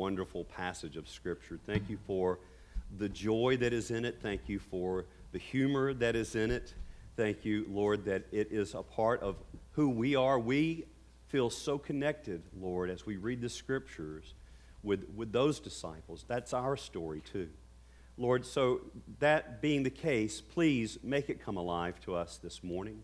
wonderful 0.00 0.44
passage 0.44 0.96
of 0.96 1.06
Scripture. 1.06 1.60
Thank 1.66 1.90
you 1.90 1.98
for 2.06 2.38
the 2.96 3.10
joy 3.10 3.58
that 3.58 3.74
is 3.74 3.90
in 3.90 4.06
it. 4.06 4.16
Thank 4.22 4.48
you 4.48 4.58
for 4.58 5.04
the 5.32 5.38
humor 5.38 5.92
that 5.92 6.16
is 6.16 6.34
in 6.34 6.50
it. 6.50 6.72
Thank 7.16 7.44
you, 7.44 7.66
Lord, 7.68 8.06
that 8.06 8.24
it 8.32 8.48
is 8.50 8.72
a 8.72 8.82
part 8.82 9.20
of 9.20 9.36
who 9.72 9.90
we 9.90 10.16
are. 10.16 10.38
We 10.38 10.86
feel 11.28 11.50
so 11.50 11.76
connected, 11.76 12.40
Lord, 12.58 12.88
as 12.88 13.04
we 13.04 13.18
read 13.18 13.42
the 13.42 13.50
Scriptures 13.50 14.32
with, 14.82 15.04
with 15.14 15.32
those 15.32 15.60
disciples. 15.60 16.24
That's 16.26 16.54
our 16.54 16.78
story, 16.78 17.20
too. 17.20 17.50
Lord, 18.16 18.46
so 18.46 18.80
that 19.18 19.60
being 19.60 19.82
the 19.82 19.90
case, 19.90 20.40
please 20.40 20.96
make 21.02 21.28
it 21.28 21.44
come 21.44 21.58
alive 21.58 22.00
to 22.06 22.14
us 22.14 22.38
this 22.42 22.64
morning. 22.64 23.02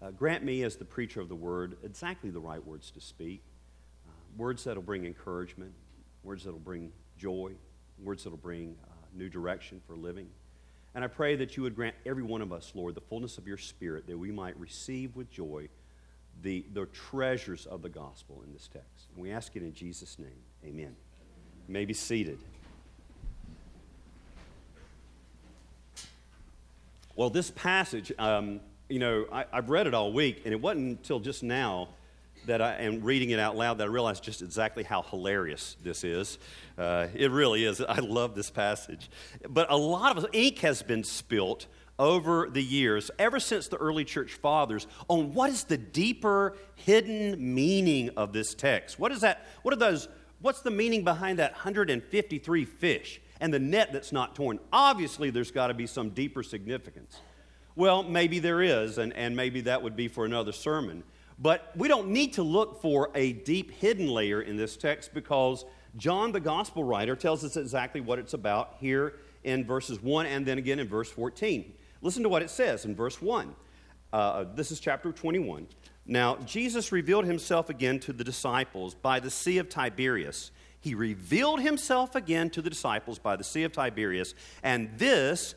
Uh, 0.00 0.12
grant 0.12 0.44
me, 0.44 0.62
as 0.62 0.76
the 0.76 0.84
preacher 0.84 1.20
of 1.20 1.28
the 1.28 1.34
word, 1.34 1.76
exactly 1.82 2.30
the 2.30 2.38
right 2.38 2.64
words 2.64 2.92
to 2.92 3.00
speak 3.00 3.42
uh, 4.06 4.12
words 4.36 4.62
that 4.62 4.76
will 4.76 4.82
bring 4.82 5.04
encouragement, 5.04 5.72
words 6.26 6.42
that 6.42 6.52
will 6.52 6.58
bring 6.58 6.90
joy, 7.16 7.52
words 8.02 8.24
that 8.24 8.30
will 8.30 8.36
bring 8.36 8.76
uh, 8.84 8.92
new 9.14 9.28
direction 9.28 9.80
for 9.86 9.96
living. 9.96 10.28
And 10.94 11.04
I 11.04 11.06
pray 11.06 11.36
that 11.36 11.56
you 11.56 11.62
would 11.62 11.76
grant 11.76 11.94
every 12.04 12.24
one 12.24 12.42
of 12.42 12.52
us, 12.52 12.72
Lord, 12.74 12.96
the 12.96 13.00
fullness 13.00 13.38
of 13.38 13.46
your 13.46 13.58
Spirit, 13.58 14.08
that 14.08 14.18
we 14.18 14.32
might 14.32 14.58
receive 14.58 15.14
with 15.14 15.30
joy 15.30 15.68
the, 16.42 16.64
the 16.72 16.86
treasures 16.86 17.64
of 17.66 17.80
the 17.82 17.88
gospel 17.88 18.42
in 18.44 18.52
this 18.52 18.66
text. 18.66 19.08
And 19.14 19.22
we 19.22 19.30
ask 19.30 19.54
it 19.54 19.62
in 19.62 19.72
Jesus' 19.72 20.18
name. 20.18 20.42
Amen. 20.64 20.96
You 21.68 21.72
may 21.72 21.84
be 21.84 21.94
seated. 21.94 22.38
Well, 27.14 27.30
this 27.30 27.50
passage, 27.52 28.12
um, 28.18 28.60
you 28.88 28.98
know, 28.98 29.26
I, 29.32 29.44
have 29.52 29.70
read 29.70 29.86
it 29.86 29.94
all 29.94 30.12
week, 30.12 30.42
and 30.44 30.52
it 30.52 30.60
wasn't 30.60 30.98
until 30.98 31.20
just 31.20 31.42
now 31.42 31.88
that 32.46 32.62
I 32.62 32.76
am 32.76 33.02
reading 33.02 33.30
it 33.30 33.38
out 33.38 33.56
loud 33.56 33.78
that 33.78 33.84
I 33.84 33.90
realized 33.90 34.22
just 34.24 34.40
exactly 34.40 34.84
how 34.84 35.02
hilarious 35.02 35.76
this 35.82 36.04
is. 36.04 36.38
Uh, 36.78 37.08
it 37.14 37.30
really 37.30 37.64
is. 37.64 37.80
I 37.88 37.98
love 37.98 38.34
this 38.34 38.50
passage. 38.50 39.10
But 39.48 39.70
a 39.70 39.76
lot 39.76 40.16
of 40.16 40.26
ink 40.32 40.60
has 40.60 40.82
been 40.82 41.04
spilt 41.04 41.66
over 41.98 42.48
the 42.50 42.62
years, 42.62 43.10
ever 43.18 43.40
since 43.40 43.68
the 43.68 43.76
early 43.76 44.04
church 44.04 44.34
fathers, 44.34 44.86
on 45.08 45.32
what 45.32 45.50
is 45.50 45.64
the 45.64 45.78
deeper 45.78 46.56
hidden 46.74 47.54
meaning 47.54 48.10
of 48.16 48.32
this 48.32 48.54
text. 48.54 48.98
What 48.98 49.12
is 49.12 49.20
that? 49.22 49.46
What 49.62 49.72
are 49.74 49.78
those? 49.78 50.08
What's 50.40 50.60
the 50.60 50.70
meaning 50.70 51.04
behind 51.04 51.38
that 51.38 51.52
153 51.52 52.64
fish 52.66 53.20
and 53.40 53.52
the 53.52 53.58
net 53.58 53.92
that's 53.92 54.12
not 54.12 54.34
torn? 54.34 54.58
Obviously, 54.72 55.30
there's 55.30 55.50
got 55.50 55.68
to 55.68 55.74
be 55.74 55.86
some 55.86 56.10
deeper 56.10 56.42
significance. 56.42 57.18
Well, 57.74 58.02
maybe 58.02 58.38
there 58.38 58.62
is, 58.62 58.98
and, 58.98 59.12
and 59.14 59.34
maybe 59.34 59.62
that 59.62 59.82
would 59.82 59.96
be 59.96 60.08
for 60.08 60.24
another 60.24 60.52
sermon. 60.52 61.02
But 61.38 61.72
we 61.76 61.88
don't 61.88 62.08
need 62.08 62.32
to 62.34 62.42
look 62.42 62.80
for 62.80 63.10
a 63.14 63.32
deep 63.32 63.70
hidden 63.70 64.08
layer 64.08 64.40
in 64.40 64.56
this 64.56 64.76
text 64.76 65.12
because 65.12 65.64
John, 65.96 66.32
the 66.32 66.40
gospel 66.40 66.84
writer, 66.84 67.14
tells 67.14 67.44
us 67.44 67.56
exactly 67.56 68.00
what 68.00 68.18
it's 68.18 68.34
about 68.34 68.76
here 68.80 69.14
in 69.44 69.64
verses 69.64 70.02
1 70.02 70.26
and 70.26 70.46
then 70.46 70.58
again 70.58 70.78
in 70.78 70.88
verse 70.88 71.10
14. 71.10 71.72
Listen 72.02 72.22
to 72.22 72.28
what 72.28 72.42
it 72.42 72.50
says 72.50 72.84
in 72.84 72.94
verse 72.94 73.20
1. 73.20 73.54
Uh, 74.12 74.44
this 74.54 74.70
is 74.70 74.80
chapter 74.80 75.12
21. 75.12 75.66
Now, 76.06 76.36
Jesus 76.36 76.92
revealed 76.92 77.24
himself 77.24 77.68
again 77.68 77.98
to 78.00 78.12
the 78.12 78.24
disciples 78.24 78.94
by 78.94 79.20
the 79.20 79.30
Sea 79.30 79.58
of 79.58 79.68
Tiberias. 79.68 80.52
He 80.80 80.94
revealed 80.94 81.60
himself 81.60 82.14
again 82.14 82.48
to 82.50 82.62
the 82.62 82.70
disciples 82.70 83.18
by 83.18 83.36
the 83.36 83.44
Sea 83.44 83.64
of 83.64 83.72
Tiberias, 83.72 84.34
and 84.62 84.96
this 84.98 85.54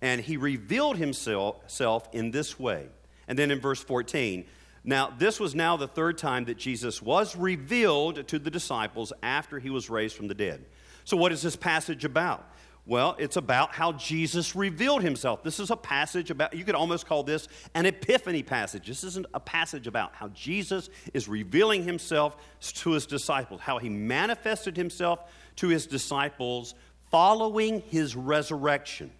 and 0.00 0.20
he 0.20 0.36
revealed 0.36 0.96
himself 0.96 2.08
in 2.12 2.30
this 2.30 2.58
way. 2.58 2.86
And 3.26 3.36
then 3.36 3.50
in 3.50 3.60
verse 3.60 3.82
14, 3.82 4.44
now 4.88 5.12
this 5.18 5.38
was 5.38 5.54
now 5.54 5.76
the 5.76 5.86
third 5.86 6.16
time 6.16 6.46
that 6.46 6.56
Jesus 6.56 7.02
was 7.02 7.36
revealed 7.36 8.26
to 8.28 8.38
the 8.38 8.50
disciples 8.50 9.12
after 9.22 9.58
he 9.58 9.68
was 9.68 9.90
raised 9.90 10.16
from 10.16 10.28
the 10.28 10.34
dead. 10.34 10.64
So, 11.04 11.16
what 11.16 11.30
is 11.30 11.42
this 11.42 11.56
passage 11.56 12.06
about? 12.06 12.50
Well, 12.86 13.14
it's 13.18 13.36
about 13.36 13.74
how 13.74 13.92
Jesus 13.92 14.56
revealed 14.56 15.02
himself. 15.02 15.42
This 15.42 15.60
is 15.60 15.70
a 15.70 15.76
passage 15.76 16.30
about, 16.30 16.54
you 16.54 16.64
could 16.64 16.74
almost 16.74 17.06
call 17.06 17.22
this 17.22 17.46
an 17.74 17.84
epiphany 17.84 18.42
passage. 18.42 18.86
This 18.86 19.04
isn't 19.04 19.26
a 19.34 19.40
passage 19.40 19.86
about 19.86 20.14
how 20.14 20.28
Jesus 20.28 20.88
is 21.12 21.28
revealing 21.28 21.84
himself 21.84 22.38
to 22.60 22.92
his 22.92 23.04
disciples, 23.04 23.60
how 23.60 23.76
he 23.76 23.90
manifested 23.90 24.74
himself 24.74 25.30
to 25.56 25.68
his 25.68 25.86
disciples 25.86 26.74
following 27.10 27.80
his 27.80 28.16
resurrection. 28.16 29.10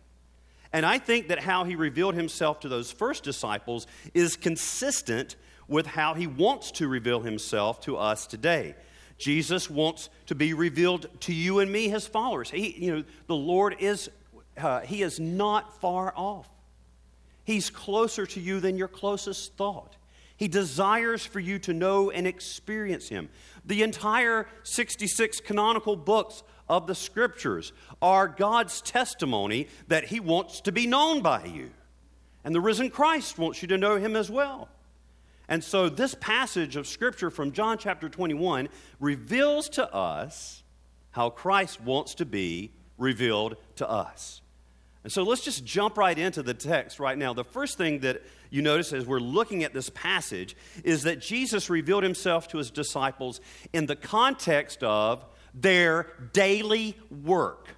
And 0.72 0.86
I 0.86 0.98
think 0.98 1.28
that 1.28 1.38
how 1.38 1.64
he 1.64 1.76
revealed 1.76 2.14
himself 2.14 2.60
to 2.60 2.70
those 2.70 2.90
first 2.90 3.22
disciples 3.22 3.86
is 4.14 4.34
consistent 4.36 5.36
with 5.68 5.86
how 5.86 6.14
he 6.14 6.26
wants 6.26 6.70
to 6.72 6.88
reveal 6.88 7.20
himself 7.20 7.80
to 7.82 7.96
us 7.96 8.26
today. 8.26 8.74
Jesus 9.18 9.68
wants 9.68 10.08
to 10.26 10.34
be 10.34 10.54
revealed 10.54 11.06
to 11.20 11.34
you 11.34 11.58
and 11.58 11.70
me, 11.70 11.88
his 11.88 12.06
followers. 12.06 12.50
He, 12.50 12.74
you 12.78 12.96
know, 12.96 13.04
the 13.26 13.36
Lord 13.36 13.76
is, 13.78 14.10
uh, 14.56 14.80
he 14.80 15.02
is 15.02 15.20
not 15.20 15.80
far 15.80 16.12
off. 16.16 16.48
He's 17.44 17.70
closer 17.70 18.26
to 18.26 18.40
you 18.40 18.60
than 18.60 18.76
your 18.76 18.88
closest 18.88 19.54
thought. 19.54 19.96
He 20.36 20.48
desires 20.48 21.26
for 21.26 21.40
you 21.40 21.58
to 21.60 21.72
know 21.72 22.10
and 22.10 22.26
experience 22.26 23.08
him. 23.08 23.28
The 23.64 23.82
entire 23.82 24.46
66 24.62 25.40
canonical 25.40 25.96
books 25.96 26.42
of 26.68 26.86
the 26.86 26.94
scriptures 26.94 27.72
are 28.00 28.28
God's 28.28 28.80
testimony 28.80 29.68
that 29.88 30.04
He 30.04 30.20
wants 30.20 30.60
to 30.62 30.72
be 30.72 30.86
known 30.86 31.22
by 31.22 31.44
you. 31.44 31.70
And 32.44 32.54
the 32.54 32.60
risen 32.60 32.90
Christ 32.90 33.38
wants 33.38 33.62
you 33.62 33.68
to 33.68 33.78
know 33.78 33.96
Him 33.96 34.16
as 34.16 34.30
well. 34.30 34.68
And 35.48 35.64
so, 35.64 35.88
this 35.88 36.14
passage 36.14 36.76
of 36.76 36.86
scripture 36.86 37.30
from 37.30 37.52
John 37.52 37.78
chapter 37.78 38.08
21 38.08 38.68
reveals 39.00 39.68
to 39.70 39.94
us 39.94 40.62
how 41.12 41.30
Christ 41.30 41.80
wants 41.80 42.14
to 42.16 42.26
be 42.26 42.72
revealed 42.98 43.56
to 43.76 43.88
us. 43.88 44.42
And 45.04 45.12
so, 45.12 45.22
let's 45.22 45.42
just 45.42 45.64
jump 45.64 45.96
right 45.96 46.18
into 46.18 46.42
the 46.42 46.52
text 46.52 47.00
right 47.00 47.16
now. 47.16 47.32
The 47.32 47.44
first 47.44 47.78
thing 47.78 48.00
that 48.00 48.22
you 48.50 48.60
notice 48.60 48.92
as 48.92 49.06
we're 49.06 49.20
looking 49.20 49.64
at 49.64 49.72
this 49.72 49.88
passage 49.90 50.54
is 50.84 51.04
that 51.04 51.20
Jesus 51.20 51.70
revealed 51.70 52.02
himself 52.02 52.48
to 52.48 52.58
his 52.58 52.70
disciples 52.70 53.40
in 53.72 53.86
the 53.86 53.96
context 53.96 54.82
of 54.82 55.24
their 55.54 56.12
daily 56.34 56.94
work, 57.24 57.68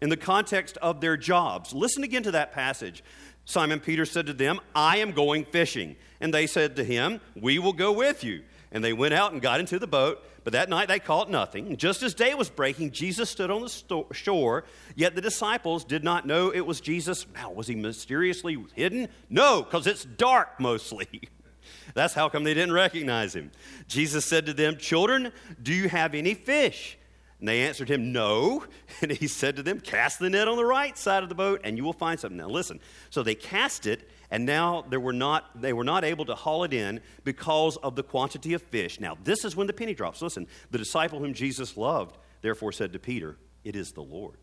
in 0.00 0.08
the 0.08 0.16
context 0.16 0.76
of 0.78 1.00
their 1.00 1.16
jobs. 1.16 1.72
Listen 1.72 2.02
again 2.02 2.24
to 2.24 2.32
that 2.32 2.52
passage. 2.52 3.04
Simon 3.44 3.80
Peter 3.80 4.04
said 4.04 4.26
to 4.26 4.32
them, 4.32 4.60
I 4.74 4.98
am 4.98 5.12
going 5.12 5.44
fishing. 5.46 5.96
And 6.20 6.32
they 6.32 6.46
said 6.46 6.76
to 6.76 6.84
him, 6.84 7.20
We 7.36 7.58
will 7.58 7.72
go 7.72 7.92
with 7.92 8.24
you. 8.24 8.42
And 8.70 8.84
they 8.84 8.92
went 8.92 9.14
out 9.14 9.32
and 9.32 9.40
got 9.40 9.60
into 9.60 9.78
the 9.78 9.86
boat, 9.86 10.22
but 10.44 10.52
that 10.52 10.68
night 10.68 10.88
they 10.88 10.98
caught 10.98 11.30
nothing. 11.30 11.76
Just 11.78 12.02
as 12.02 12.12
day 12.12 12.34
was 12.34 12.50
breaking, 12.50 12.90
Jesus 12.90 13.30
stood 13.30 13.50
on 13.50 13.62
the 13.62 14.04
shore, 14.12 14.64
yet 14.94 15.14
the 15.14 15.22
disciples 15.22 15.84
did 15.84 16.04
not 16.04 16.26
know 16.26 16.50
it 16.50 16.60
was 16.60 16.80
Jesus. 16.80 17.26
Now, 17.34 17.50
was 17.50 17.66
he 17.66 17.74
mysteriously 17.74 18.62
hidden? 18.74 19.08
No, 19.30 19.62
because 19.62 19.86
it's 19.86 20.04
dark 20.04 20.60
mostly. 20.60 21.08
That's 21.94 22.12
how 22.12 22.28
come 22.28 22.44
they 22.44 22.54
didn't 22.54 22.74
recognize 22.74 23.34
him. 23.34 23.50
Jesus 23.86 24.24
said 24.26 24.44
to 24.46 24.52
them, 24.52 24.76
Children, 24.76 25.32
do 25.62 25.72
you 25.72 25.88
have 25.88 26.14
any 26.14 26.34
fish? 26.34 26.97
And 27.40 27.48
they 27.48 27.62
answered 27.62 27.88
him, 27.88 28.12
No. 28.12 28.64
And 29.00 29.12
he 29.12 29.28
said 29.28 29.56
to 29.56 29.62
them, 29.62 29.80
Cast 29.80 30.18
the 30.18 30.30
net 30.30 30.48
on 30.48 30.56
the 30.56 30.64
right 30.64 30.96
side 30.98 31.22
of 31.22 31.28
the 31.28 31.34
boat, 31.34 31.60
and 31.62 31.76
you 31.76 31.84
will 31.84 31.92
find 31.92 32.18
something. 32.18 32.36
Now 32.36 32.48
listen. 32.48 32.80
So 33.10 33.22
they 33.22 33.34
cast 33.34 33.86
it, 33.86 34.08
and 34.30 34.44
now 34.44 34.84
they 34.88 34.96
were 34.96 35.12
not, 35.12 35.60
they 35.60 35.72
were 35.72 35.84
not 35.84 36.04
able 36.04 36.24
to 36.26 36.34
haul 36.34 36.64
it 36.64 36.72
in 36.72 37.00
because 37.24 37.76
of 37.78 37.94
the 37.94 38.02
quantity 38.02 38.54
of 38.54 38.62
fish. 38.62 38.98
Now, 38.98 39.16
this 39.22 39.44
is 39.44 39.54
when 39.54 39.66
the 39.66 39.72
penny 39.72 39.94
drops. 39.94 40.20
Listen, 40.20 40.46
the 40.70 40.78
disciple 40.78 41.20
whom 41.20 41.32
Jesus 41.32 41.76
loved, 41.76 42.18
therefore 42.42 42.72
said 42.72 42.92
to 42.92 42.98
Peter, 42.98 43.36
It 43.62 43.76
is 43.76 43.92
the 43.92 44.02
Lord. 44.02 44.38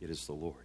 It 0.00 0.10
is 0.10 0.26
the 0.26 0.32
Lord. 0.32 0.64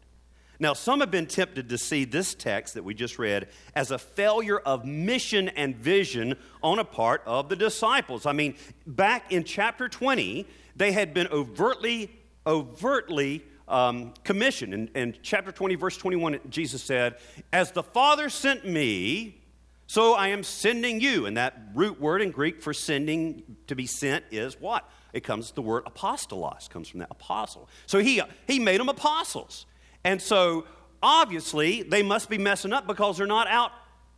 Now, 0.60 0.74
some 0.74 1.02
have 1.02 1.12
been 1.12 1.28
tempted 1.28 1.70
to 1.70 1.78
see 1.78 2.04
this 2.04 2.34
text 2.34 2.74
that 2.74 2.84
we 2.84 2.96
just 2.96 3.20
read 3.20 3.48
as 3.76 3.92
a 3.92 4.00
failure 4.00 4.58
of 4.58 4.86
mission 4.86 5.50
and 5.50 5.76
vision 5.76 6.36
on 6.64 6.80
a 6.80 6.84
part 6.84 7.22
of 7.28 7.48
the 7.50 7.56
disciples. 7.56 8.26
I 8.26 8.32
mean, 8.32 8.56
back 8.88 9.32
in 9.32 9.44
chapter 9.44 9.88
20, 9.88 10.48
they 10.78 10.92
had 10.92 11.14
been 11.14 11.28
overtly, 11.28 12.12
overtly 12.46 13.44
um, 13.68 14.14
commissioned. 14.24 14.74
In, 14.74 14.88
in 14.96 15.16
chapter 15.22 15.52
20, 15.52 15.76
verse 15.76 15.98
21, 15.98 16.40
Jesus 16.50 16.84
said, 16.84 17.18
As 17.52 17.72
the 17.72 17.84
Father 17.84 18.30
sent 18.30 18.66
me, 18.66 19.42
so 19.88 20.14
I 20.14 20.30
am 20.30 20.44
sending 20.44 21.02
you. 21.02 21.26
And 21.26 21.38
that 21.38 21.58
root 21.74 22.00
word 22.00 22.22
in 22.22 22.32
Greek 22.32 22.62
for 22.62 22.74
sending, 22.74 23.58
to 23.68 23.76
be 23.76 23.88
sent, 23.88 24.26
is 24.32 24.60
what? 24.60 24.90
It 25.14 25.24
comes, 25.24 25.52
the 25.52 25.62
word 25.62 25.86
apostolos 25.86 26.70
comes 26.70 26.90
from 26.90 27.00
that 27.00 27.10
apostle. 27.10 27.70
So 27.86 28.00
he, 28.00 28.22
he 28.46 28.60
made 28.60 28.80
them 28.80 28.90
apostles. 28.90 29.66
And 30.04 30.22
so, 30.22 30.66
obviously, 31.02 31.84
they 31.84 32.04
must 32.04 32.30
be 32.30 32.38
messing 32.38 32.74
up 32.74 32.86
because 32.86 33.18
they're 33.18 33.26
not 33.26 33.48
out 33.48 33.72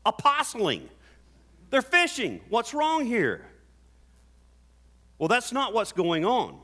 apostling. 0.05 0.89
They're 1.69 1.81
fishing. 1.81 2.41
What's 2.49 2.73
wrong 2.73 3.05
here? 3.05 3.45
Well, 5.19 5.27
that's 5.27 5.51
not 5.51 5.73
what's 5.73 5.91
going 5.91 6.25
on. 6.25 6.57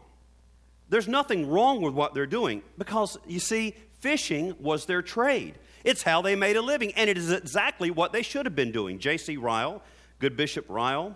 There's 0.90 1.08
nothing 1.08 1.50
wrong 1.50 1.82
with 1.82 1.94
what 1.94 2.14
they're 2.14 2.26
doing 2.26 2.64
because, 2.78 3.18
you 3.28 3.40
see, 3.40 3.76
fishing 4.00 4.56
was 4.60 4.86
their 4.86 5.02
trade. 5.02 5.60
It's 5.84 6.04
how 6.04 6.22
they 6.22 6.36
made 6.36 6.56
a 6.56 6.62
living, 6.62 6.94
and 6.94 7.10
it 7.10 7.18
is 7.18 7.32
exactly 7.32 7.92
what 7.92 8.12
they 8.12 8.22
should 8.22 8.46
have 8.46 8.56
been 8.56 8.72
doing. 8.72 8.98
J.C. 8.98 9.38
Ryle, 9.38 9.84
good 10.20 10.38
Bishop 10.38 10.66
Ryle, 10.70 11.16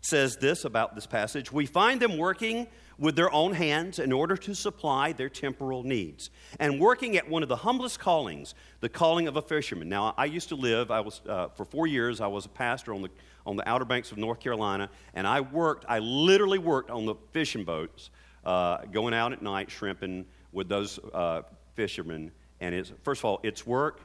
says 0.00 0.36
this 0.36 0.64
about 0.64 0.94
this 0.94 1.06
passage 1.06 1.50
We 1.50 1.66
find 1.66 2.00
them 2.00 2.16
working 2.16 2.68
with 2.98 3.16
their 3.16 3.30
own 3.32 3.52
hands 3.52 3.98
in 3.98 4.12
order 4.12 4.36
to 4.36 4.54
supply 4.54 5.12
their 5.12 5.28
temporal 5.28 5.82
needs, 5.82 6.30
and 6.58 6.80
working 6.80 7.16
at 7.16 7.28
one 7.28 7.42
of 7.42 7.48
the 7.48 7.56
humblest 7.56 7.98
callings, 7.98 8.54
the 8.80 8.88
calling 8.88 9.28
of 9.28 9.36
a 9.36 9.42
fisherman. 9.42 9.88
Now, 9.88 10.14
I 10.16 10.24
used 10.26 10.48
to 10.48 10.54
live, 10.54 10.90
I 10.90 11.00
was, 11.00 11.20
uh, 11.28 11.48
for 11.48 11.64
four 11.64 11.86
years, 11.86 12.20
I 12.20 12.26
was 12.26 12.46
a 12.46 12.50
pastor 12.50 12.94
on 12.94 13.02
the, 13.02 13.10
on 13.46 13.56
the 13.56 13.66
Outer 13.68 13.84
Banks 13.84 14.12
of 14.12 14.18
North 14.18 14.40
Carolina, 14.40 14.90
and 15.14 15.26
I 15.26 15.40
worked, 15.40 15.86
I 15.88 16.00
literally 16.00 16.58
worked 16.58 16.90
on 16.90 17.06
the 17.06 17.14
fishing 17.32 17.64
boats, 17.64 18.10
uh, 18.44 18.78
going 18.92 19.14
out 19.14 19.32
at 19.32 19.40
night 19.40 19.70
shrimping 19.70 20.26
with 20.52 20.68
those 20.68 20.98
uh, 21.14 21.42
fishermen. 21.74 22.32
And 22.60 22.74
it's, 22.74 22.92
first 23.02 23.20
of 23.20 23.26
all, 23.26 23.40
it's 23.42 23.66
work. 23.66 24.00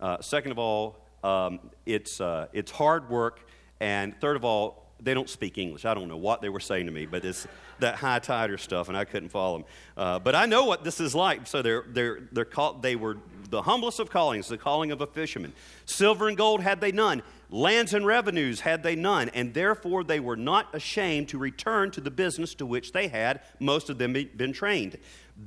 Uh, 0.00 0.20
second 0.20 0.52
of 0.52 0.58
all, 0.58 0.98
um, 1.24 1.58
it's, 1.86 2.20
uh, 2.20 2.46
it's 2.52 2.70
hard 2.70 3.10
work. 3.10 3.46
And 3.80 4.14
third 4.20 4.36
of 4.36 4.44
all, 4.44 4.86
they 5.00 5.14
don't 5.14 5.28
speak 5.28 5.58
English. 5.58 5.84
I 5.84 5.94
don't 5.94 6.08
know 6.08 6.16
what 6.16 6.42
they 6.42 6.48
were 6.48 6.60
saying 6.60 6.86
to 6.86 6.92
me, 6.92 7.06
but 7.06 7.24
it's 7.24 7.46
that 7.78 7.96
hoi 7.96 8.18
toider 8.18 8.58
stuff, 8.58 8.88
and 8.88 8.96
I 8.96 9.04
couldn't 9.04 9.28
follow 9.28 9.58
them. 9.58 9.66
Uh, 9.96 10.18
but 10.18 10.34
I 10.34 10.46
know 10.46 10.64
what 10.64 10.82
this 10.82 11.00
is 11.00 11.14
like. 11.14 11.46
So 11.46 11.62
they're, 11.62 11.84
they're, 11.88 12.20
they're 12.32 12.44
called, 12.44 12.82
they 12.82 12.96
were 12.96 13.18
the 13.50 13.62
humblest 13.62 14.00
of 14.00 14.10
callings, 14.10 14.48
the 14.48 14.58
calling 14.58 14.90
of 14.90 15.00
a 15.00 15.06
fisherman. 15.06 15.52
Silver 15.86 16.28
and 16.28 16.36
gold 16.36 16.62
had 16.62 16.80
they 16.80 16.92
none, 16.92 17.22
lands 17.50 17.94
and 17.94 18.06
revenues 18.06 18.60
had 18.60 18.82
they 18.82 18.94
none, 18.94 19.28
and 19.30 19.54
therefore 19.54 20.04
they 20.04 20.20
were 20.20 20.36
not 20.36 20.74
ashamed 20.74 21.28
to 21.28 21.38
return 21.38 21.90
to 21.92 22.00
the 22.00 22.10
business 22.10 22.54
to 22.56 22.66
which 22.66 22.92
they 22.92 23.08
had, 23.08 23.40
most 23.58 23.90
of 23.90 23.98
them, 23.98 24.12
been 24.12 24.52
trained. 24.52 24.98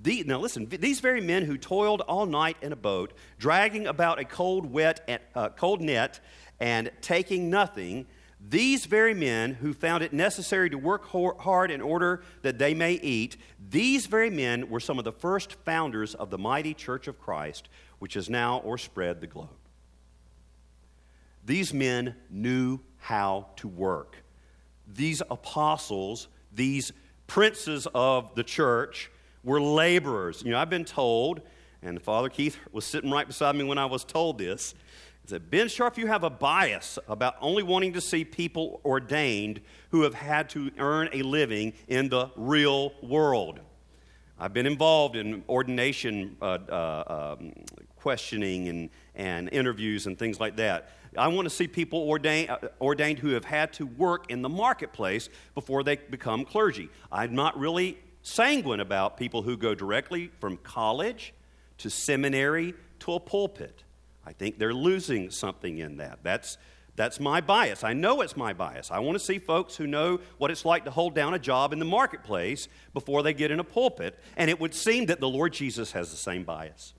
The, 0.04 0.24
now 0.26 0.40
listen, 0.40 0.68
these 0.68 1.00
very 1.00 1.22
men 1.22 1.46
who 1.46 1.58
toiled 1.58 2.02
all 2.02 2.26
night 2.26 2.58
in 2.62 2.72
a 2.72 2.78
boat, 2.78 3.14
dragging 3.38 3.88
about 3.88 4.20
a 4.20 4.26
cold, 4.26 4.72
wet, 4.72 5.22
uh, 5.36 5.50
cold 5.50 5.82
net, 5.82 6.20
and 6.60 6.92
taking 7.02 7.50
nothing, 7.50 8.06
these 8.50 8.86
very 8.86 9.14
men 9.14 9.54
who 9.54 9.74
found 9.74 10.04
it 10.04 10.14
necessary 10.14 10.70
to 10.70 10.78
work 10.78 11.06
hard 11.06 11.70
in 11.70 11.82
order 11.82 12.24
that 12.42 12.58
they 12.58 12.74
may 12.74 12.94
eat, 12.94 13.38
these 13.70 14.08
very 14.08 14.32
men 14.32 14.70
were 14.70 14.80
some 14.80 14.98
of 14.98 15.06
the 15.06 15.12
first 15.12 15.54
founders 15.64 16.16
of 16.16 16.32
the 16.32 16.40
mighty 16.40 16.74
church 16.74 17.08
of 17.08 17.20
Christ, 17.20 17.70
which 18.00 18.16
has 18.16 18.30
now 18.30 18.62
o'erspread 18.66 19.22
the 19.22 19.28
globe. 19.28 19.50
These 21.46 21.74
men 21.74 22.16
knew 22.30 22.80
how 22.98 23.48
to 23.58 23.68
work. 23.68 24.18
These 24.88 25.22
apostles, 25.30 26.28
these 26.52 26.92
princes 27.28 27.88
of 27.94 28.36
the 28.36 28.44
church, 28.44 29.10
were 29.44 29.62
laborers. 29.62 30.44
You 30.44 30.52
know, 30.52 30.60
I've 30.60 30.70
been 30.70 30.86
told, 30.86 31.42
and 31.82 32.02
Father 32.02 32.30
Keith 32.30 32.58
was 32.72 32.86
sitting 32.86 33.10
right 33.10 33.26
beside 33.26 33.56
me 33.56 33.64
when 33.64 33.78
I 33.78 33.86
was 33.86 34.04
told 34.04 34.38
this, 34.38 34.76
that 35.28 35.50
Ben 35.50 35.68
Sharp, 35.68 35.98
you 35.98 36.08
have 36.08 36.24
a 36.24 36.30
bias 36.30 37.00
about 37.08 37.36
only 37.42 37.64
wanting 37.64 37.94
to 37.94 38.02
see 38.02 38.26
people 38.26 38.82
ordained 38.84 39.62
who 39.90 40.02
have 40.02 40.14
had 40.14 40.50
to 40.50 40.72
earn 40.78 41.10
a 41.14 41.22
living 41.22 41.74
in 41.88 42.10
the 42.10 42.30
real 42.36 42.94
world. 43.02 43.60
I've 44.40 44.54
been 44.54 44.66
involved 44.66 45.16
in 45.16 45.44
ordination 45.48 46.36
uh, 46.42 46.58
uh, 46.68 47.36
um, 47.40 47.54
questioning 47.96 48.68
and, 48.68 48.90
and 49.16 49.50
interviews 49.52 50.08
and 50.08 50.18
things 50.18 50.40
like 50.40 50.56
that. 50.58 50.90
I 51.18 51.28
want 51.28 51.46
to 51.46 51.50
see 51.50 51.68
people 51.68 52.00
ordained, 52.08 52.50
uh, 52.50 52.60
ordained 52.80 53.20
who 53.20 53.30
have 53.30 53.44
had 53.44 53.74
to 53.74 53.86
work 53.86 54.32
in 54.32 54.42
the 54.42 54.50
marketplace 54.50 55.30
before 55.54 55.84
they 55.84 55.98
become 55.98 56.46
clergy. 56.46 56.90
I'm 57.12 57.36
not 57.36 57.60
really 57.60 57.98
sanguine 58.22 58.80
about 58.80 59.18
people 59.18 59.42
who 59.42 59.58
go 59.58 59.76
directly 59.76 60.32
from 60.40 60.58
college 60.58 61.34
to 61.80 61.90
seminary 61.90 62.74
to 63.00 63.14
a 63.14 63.20
pulpit. 63.20 63.84
I 64.26 64.34
think 64.34 64.60
they're 64.60 64.74
losing 64.74 65.32
something 65.32 65.80
in 65.80 65.98
that. 65.98 66.20
That's, 66.24 66.58
that's 66.96 67.20
my 67.20 67.42
bias. 67.42 67.84
I 67.84 67.94
know 67.94 68.22
it's 68.22 68.38
my 68.38 68.54
bias. 68.54 68.92
I 68.92 69.00
want 69.00 69.18
to 69.18 69.24
see 69.24 69.40
folks 69.40 69.76
who 69.76 69.88
know 69.88 70.20
what 70.38 70.52
it's 70.52 70.64
like 70.64 70.86
to 70.86 70.92
hold 70.92 71.16
down 71.16 71.34
a 71.34 71.40
job 71.40 71.74
in 71.74 71.80
the 71.80 71.86
marketplace 71.86 72.68
before 72.94 73.24
they 73.24 73.34
get 73.34 73.52
in 73.52 73.60
a 73.60 73.64
pulpit. 73.64 74.18
And 74.38 74.50
it 74.50 74.60
would 74.60 74.76
seem 74.76 75.08
that 75.08 75.20
the 75.20 75.28
Lord 75.28 75.54
Jesus 75.54 75.92
has 75.94 76.12
the 76.12 76.18
same 76.18 76.44
bias. 76.44 76.94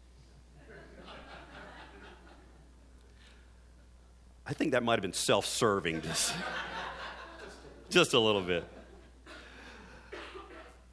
I 4.47 4.55
think 4.55 4.73
that 4.73 4.83
might 4.83 4.95
have 4.95 5.03
been 5.03 5.13
self 5.13 5.47
serving, 5.47 6.03
just, 6.03 6.35
just 7.91 8.15
a 8.15 8.19
little 8.19 8.43
bit. 8.43 8.65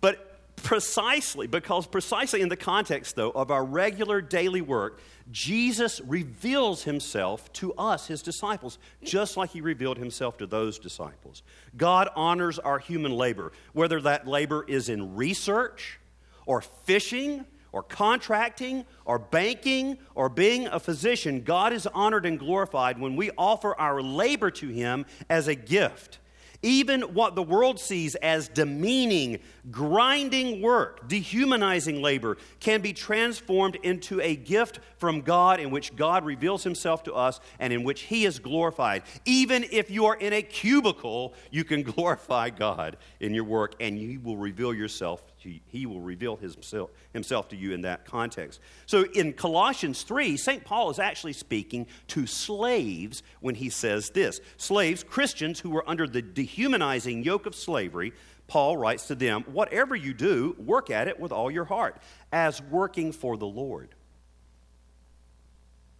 But 0.01 0.39
precisely, 0.57 1.47
because 1.47 1.87
precisely 1.87 2.41
in 2.41 2.49
the 2.49 2.57
context, 2.57 3.15
though, 3.15 3.31
of 3.31 3.49
our 3.49 3.65
regular 3.65 4.21
daily 4.21 4.61
work, 4.61 5.01
Jesus 5.31 5.99
reveals 6.01 6.83
himself 6.83 7.51
to 7.53 7.73
us, 7.73 8.07
his 8.07 8.21
disciples, 8.21 8.77
just 9.03 9.37
like 9.37 9.51
he 9.51 9.61
revealed 9.61 9.97
himself 9.97 10.37
to 10.37 10.47
those 10.47 10.79
disciples. 10.79 11.43
God 11.77 12.09
honors 12.15 12.59
our 12.59 12.79
human 12.79 13.11
labor, 13.11 13.51
whether 13.73 14.01
that 14.01 14.27
labor 14.27 14.65
is 14.67 14.89
in 14.89 15.15
research 15.15 15.99
or 16.45 16.61
fishing 16.61 17.45
or 17.71 17.83
contracting 17.83 18.85
or 19.05 19.19
banking 19.19 19.97
or 20.15 20.29
being 20.29 20.67
a 20.67 20.79
physician. 20.79 21.41
God 21.41 21.73
is 21.73 21.87
honored 21.87 22.25
and 22.25 22.39
glorified 22.39 22.99
when 22.99 23.15
we 23.15 23.31
offer 23.37 23.79
our 23.79 24.01
labor 24.01 24.51
to 24.51 24.67
him 24.67 25.05
as 25.29 25.47
a 25.47 25.55
gift. 25.55 26.19
Even 26.61 27.01
what 27.13 27.35
the 27.35 27.43
world 27.43 27.79
sees 27.79 28.15
as 28.15 28.49
demeaning, 28.49 29.39
grinding 29.71 30.61
work, 30.61 31.07
dehumanizing 31.07 32.01
labor, 32.01 32.37
can 32.59 32.81
be 32.81 32.93
transformed 32.93 33.75
into 33.83 34.21
a 34.21 34.35
gift 34.35 34.79
from 34.97 35.21
God 35.21 35.59
in 35.59 35.71
which 35.71 35.95
God 35.95 36.25
reveals 36.25 36.63
himself 36.63 37.03
to 37.03 37.13
us 37.13 37.39
and 37.59 37.73
in 37.73 37.83
which 37.83 38.01
he 38.01 38.25
is 38.25 38.39
glorified. 38.39 39.03
Even 39.25 39.65
if 39.71 39.89
you 39.89 40.05
are 40.05 40.15
in 40.15 40.33
a 40.33 40.41
cubicle, 40.41 41.33
you 41.51 41.63
can 41.63 41.83
glorify 41.89 42.49
God 42.49 42.97
in 43.19 43.33
your 43.33 43.43
work 43.43 43.75
and 43.79 43.97
you 43.99 44.19
will 44.19 44.37
reveal 44.37 44.73
yourself 44.73 45.29
he 45.41 45.85
will 45.85 46.01
reveal 46.01 46.35
himself, 46.35 46.91
himself 47.13 47.47
to 47.49 47.55
you 47.55 47.73
in 47.73 47.81
that 47.81 48.05
context. 48.05 48.59
So 48.85 49.05
in 49.13 49.33
Colossians 49.33 50.03
3, 50.03 50.35
St. 50.35 50.65
Paul 50.65 50.89
is 50.89 50.99
actually 50.99 51.33
speaking 51.33 51.87
to 52.07 52.27
slaves 52.27 53.23
when 53.39 53.55
he 53.55 53.69
says 53.69 54.09
this. 54.09 54.41
Slaves, 54.57 55.03
Christians 55.03 55.59
who 55.59 55.69
were 55.69 55.89
under 55.89 56.07
the 56.07 56.21
dehumanizing 56.21 57.23
yoke 57.23 57.45
of 57.45 57.55
slavery, 57.55 58.13
Paul 58.49 58.75
writes 58.75 59.07
to 59.07 59.15
them, 59.15 59.43
Whatever 59.43 59.95
you 59.95 60.13
do, 60.13 60.55
work 60.59 60.89
at 60.89 61.07
it 61.07 61.19
with 61.19 61.31
all 61.31 61.49
your 61.49 61.65
heart, 61.65 61.95
as 62.31 62.61
working 62.61 63.13
for 63.13 63.37
the 63.37 63.45
Lord. 63.45 63.95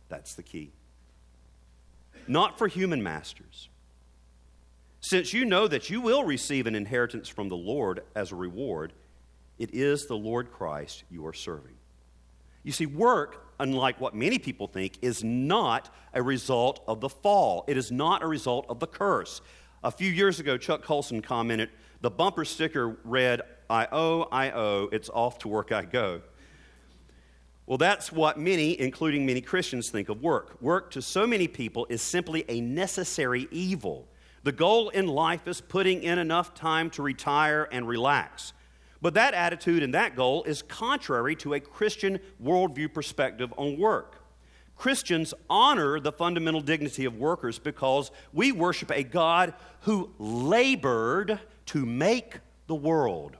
That's 0.09 0.33
the 0.33 0.43
key. 0.43 0.71
Not 2.27 2.57
for 2.57 2.67
human 2.67 3.01
masters. 3.01 3.69
Since 5.01 5.33
you 5.33 5.45
know 5.45 5.67
that 5.67 5.89
you 5.89 6.01
will 6.01 6.25
receive 6.25 6.67
an 6.67 6.75
inheritance 6.75 7.29
from 7.29 7.47
the 7.47 7.55
Lord 7.55 8.01
as 8.15 8.31
a 8.31 8.35
reward, 8.35 8.91
it 9.57 9.73
is 9.73 10.07
the 10.07 10.17
Lord 10.17 10.51
Christ 10.51 11.03
you 11.09 11.25
are 11.27 11.33
serving. 11.33 11.75
You 12.63 12.73
see, 12.73 12.85
work, 12.85 13.47
unlike 13.59 14.01
what 14.01 14.13
many 14.13 14.39
people 14.39 14.67
think, 14.67 14.97
is 15.01 15.23
not 15.23 15.93
a 16.13 16.21
result 16.21 16.83
of 16.87 16.99
the 16.99 17.09
fall. 17.09 17.63
It 17.67 17.77
is 17.77 17.91
not 17.91 18.23
a 18.23 18.27
result 18.27 18.65
of 18.67 18.79
the 18.79 18.87
curse. 18.87 19.41
A 19.83 19.91
few 19.91 20.11
years 20.11 20.39
ago, 20.39 20.57
Chuck 20.57 20.83
Colson 20.83 21.21
commented 21.21 21.69
the 22.01 22.09
bumper 22.09 22.45
sticker 22.45 22.97
read, 23.03 23.41
I 23.69 23.87
owe, 23.91 24.23
I 24.31 24.51
owe, 24.51 24.89
it's 24.91 25.09
off 25.09 25.39
to 25.39 25.47
work 25.47 25.71
I 25.71 25.85
go. 25.85 26.21
Well, 27.65 27.77
that's 27.77 28.11
what 28.11 28.39
many, 28.39 28.79
including 28.79 29.25
many 29.25 29.41
Christians, 29.41 29.89
think 29.89 30.09
of 30.09 30.23
work. 30.23 30.59
Work 30.59 30.89
to 30.91 31.03
so 31.03 31.27
many 31.27 31.47
people 31.47 31.85
is 31.89 32.01
simply 32.01 32.43
a 32.49 32.61
necessary 32.61 33.47
evil. 33.51 34.07
The 34.41 34.51
goal 34.51 34.89
in 34.89 35.05
life 35.05 35.47
is 35.47 35.61
putting 35.61 36.01
in 36.01 36.17
enough 36.17 36.55
time 36.55 36.89
to 36.91 37.03
retire 37.03 37.67
and 37.71 37.87
relax. 37.87 38.53
But 39.01 39.13
that 39.13 39.33
attitude 39.33 39.83
and 39.83 39.93
that 39.93 40.15
goal 40.15 40.43
is 40.45 40.61
contrary 40.63 41.35
to 41.37 41.53
a 41.53 41.59
Christian 41.59 42.19
worldview 42.43 42.93
perspective 42.93 43.53
on 43.55 43.77
work. 43.77 44.18
Christians 44.79 45.33
honor 45.49 45.99
the 45.99 46.13
fundamental 46.13 46.61
dignity 46.61 47.03
of 47.03 47.17
workers 47.17 47.59
because 47.59 48.11
we 48.31 48.53
worship 48.53 48.89
a 48.91 49.03
God 49.03 49.53
who 49.81 50.09
labored 50.17 51.37
to 51.65 51.85
make 51.85 52.37
the 52.67 52.75
world 52.75 53.35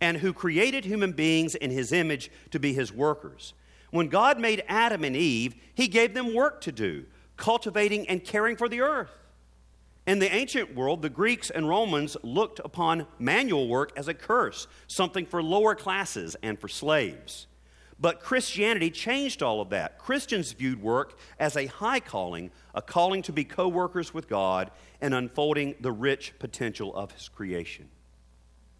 and 0.00 0.16
who 0.16 0.32
created 0.32 0.84
human 0.84 1.10
beings 1.10 1.56
in 1.56 1.72
his 1.72 1.90
image 1.90 2.30
to 2.52 2.60
be 2.60 2.72
his 2.72 2.92
workers. 2.92 3.54
When 3.90 4.06
God 4.06 4.38
made 4.38 4.62
Adam 4.68 5.02
and 5.02 5.16
Eve, 5.16 5.56
he 5.74 5.88
gave 5.88 6.14
them 6.14 6.32
work 6.32 6.60
to 6.60 6.70
do, 6.70 7.06
cultivating 7.36 8.08
and 8.08 8.22
caring 8.22 8.54
for 8.54 8.68
the 8.68 8.82
earth. 8.82 9.10
In 10.06 10.20
the 10.20 10.32
ancient 10.32 10.76
world, 10.76 11.02
the 11.02 11.10
Greeks 11.10 11.50
and 11.50 11.68
Romans 11.68 12.16
looked 12.22 12.60
upon 12.64 13.08
manual 13.18 13.66
work 13.66 13.90
as 13.96 14.06
a 14.06 14.14
curse, 14.14 14.68
something 14.86 15.26
for 15.26 15.42
lower 15.42 15.74
classes 15.74 16.36
and 16.40 16.56
for 16.56 16.68
slaves. 16.68 17.48
But 18.00 18.20
Christianity 18.20 18.90
changed 18.90 19.42
all 19.42 19.60
of 19.60 19.70
that. 19.70 19.98
Christians 19.98 20.52
viewed 20.52 20.80
work 20.80 21.18
as 21.38 21.56
a 21.56 21.66
high 21.66 22.00
calling, 22.00 22.50
a 22.74 22.80
calling 22.80 23.20
to 23.22 23.32
be 23.32 23.44
co 23.44 23.68
workers 23.68 24.14
with 24.14 24.26
God 24.26 24.70
and 25.02 25.12
unfolding 25.12 25.74
the 25.80 25.92
rich 25.92 26.32
potential 26.38 26.94
of 26.96 27.12
His 27.12 27.28
creation. 27.28 27.88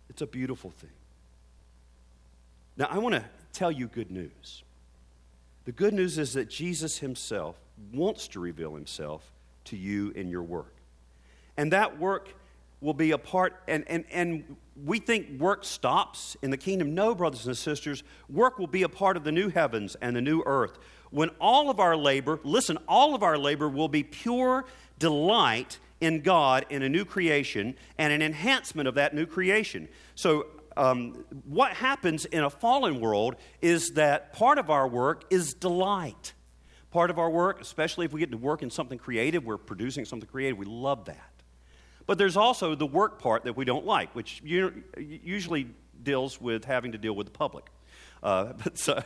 It's 0.08 0.22
a 0.22 0.26
beautiful 0.26 0.70
thing. 0.70 0.90
Now, 2.78 2.88
I 2.90 2.98
want 2.98 3.14
to 3.14 3.24
tell 3.52 3.70
you 3.70 3.88
good 3.88 4.10
news. 4.10 4.62
The 5.66 5.72
good 5.72 5.92
news 5.92 6.16
is 6.16 6.32
that 6.32 6.48
Jesus 6.48 6.98
Himself 6.98 7.60
wants 7.92 8.26
to 8.28 8.40
reveal 8.40 8.74
Himself 8.74 9.30
to 9.66 9.76
you 9.76 10.10
in 10.12 10.30
your 10.30 10.42
work. 10.42 10.74
And 11.58 11.72
that 11.72 11.98
work 11.98 12.34
will 12.80 12.94
be 12.94 13.10
a 13.10 13.18
part, 13.18 13.62
and, 13.68 13.84
and, 13.88 14.04
and 14.10 14.56
we 14.84 14.98
think 14.98 15.40
work 15.40 15.64
stops 15.64 16.36
in 16.42 16.50
the 16.50 16.56
kingdom. 16.56 16.94
No, 16.94 17.14
brothers 17.14 17.46
and 17.46 17.56
sisters, 17.56 18.02
work 18.28 18.58
will 18.58 18.66
be 18.66 18.82
a 18.82 18.88
part 18.88 19.16
of 19.16 19.24
the 19.24 19.32
new 19.32 19.50
heavens 19.50 19.96
and 20.00 20.16
the 20.16 20.20
new 20.20 20.42
earth. 20.46 20.78
When 21.10 21.28
all 21.40 21.70
of 21.70 21.80
our 21.80 21.96
labor, 21.96 22.40
listen, 22.44 22.78
all 22.88 23.14
of 23.14 23.22
our 23.22 23.36
labor 23.36 23.68
will 23.68 23.88
be 23.88 24.02
pure 24.02 24.64
delight 24.98 25.78
in 26.00 26.20
God 26.20 26.64
in 26.70 26.82
a 26.82 26.88
new 26.88 27.04
creation 27.04 27.74
and 27.98 28.12
an 28.12 28.22
enhancement 28.22 28.88
of 28.88 28.94
that 28.94 29.14
new 29.14 29.26
creation. 29.26 29.88
So, 30.14 30.46
um, 30.76 31.24
what 31.44 31.72
happens 31.72 32.24
in 32.24 32.44
a 32.44 32.48
fallen 32.48 33.00
world 33.00 33.34
is 33.60 33.90
that 33.94 34.32
part 34.32 34.56
of 34.56 34.70
our 34.70 34.86
work 34.86 35.24
is 35.28 35.52
delight. 35.52 36.32
Part 36.90 37.10
of 37.10 37.18
our 37.18 37.28
work, 37.28 37.60
especially 37.60 38.06
if 38.06 38.12
we 38.12 38.20
get 38.20 38.30
to 38.30 38.36
work 38.36 38.62
in 38.62 38.70
something 38.70 38.96
creative, 38.96 39.44
we're 39.44 39.58
producing 39.58 40.04
something 40.04 40.28
creative, 40.28 40.56
we 40.56 40.66
love 40.66 41.06
that. 41.06 41.29
But 42.10 42.18
there's 42.18 42.36
also 42.36 42.74
the 42.74 42.88
work 42.88 43.22
part 43.22 43.44
that 43.44 43.56
we 43.56 43.64
don't 43.64 43.86
like, 43.86 44.12
which 44.16 44.42
usually 44.42 45.68
deals 46.02 46.40
with 46.40 46.64
having 46.64 46.90
to 46.90 46.98
deal 46.98 47.12
with 47.12 47.28
the 47.28 47.30
public. 47.30 47.66
Uh, 48.20 48.46
but, 48.64 48.76
so, 48.76 49.00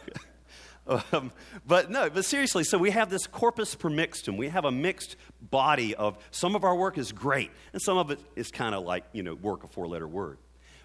um, 1.13 1.31
but 1.67 1.91
no, 1.91 2.09
but 2.09 2.25
seriously, 2.25 2.65
so 2.65 2.79
we 2.79 2.93
have 2.93 3.11
this 3.11 3.27
corpus 3.27 3.75
per 3.75 3.91
permixtum. 3.91 4.39
We 4.39 4.49
have 4.49 4.65
a 4.65 4.71
mixed 4.71 5.17
body 5.43 5.95
of 5.95 6.17
some 6.31 6.57
of 6.57 6.65
our 6.65 6.75
work 6.75 6.97
is 6.97 7.13
great, 7.13 7.51
and 7.75 7.83
some 7.83 7.99
of 7.99 8.11
it 8.11 8.21
is 8.37 8.51
kind 8.51 8.75
of 8.75 8.85
like, 8.85 9.05
you 9.13 9.23
know, 9.23 9.35
work 9.35 9.65
a 9.65 9.69
four 9.69 9.87
letter 9.87 10.09
word. 10.09 10.39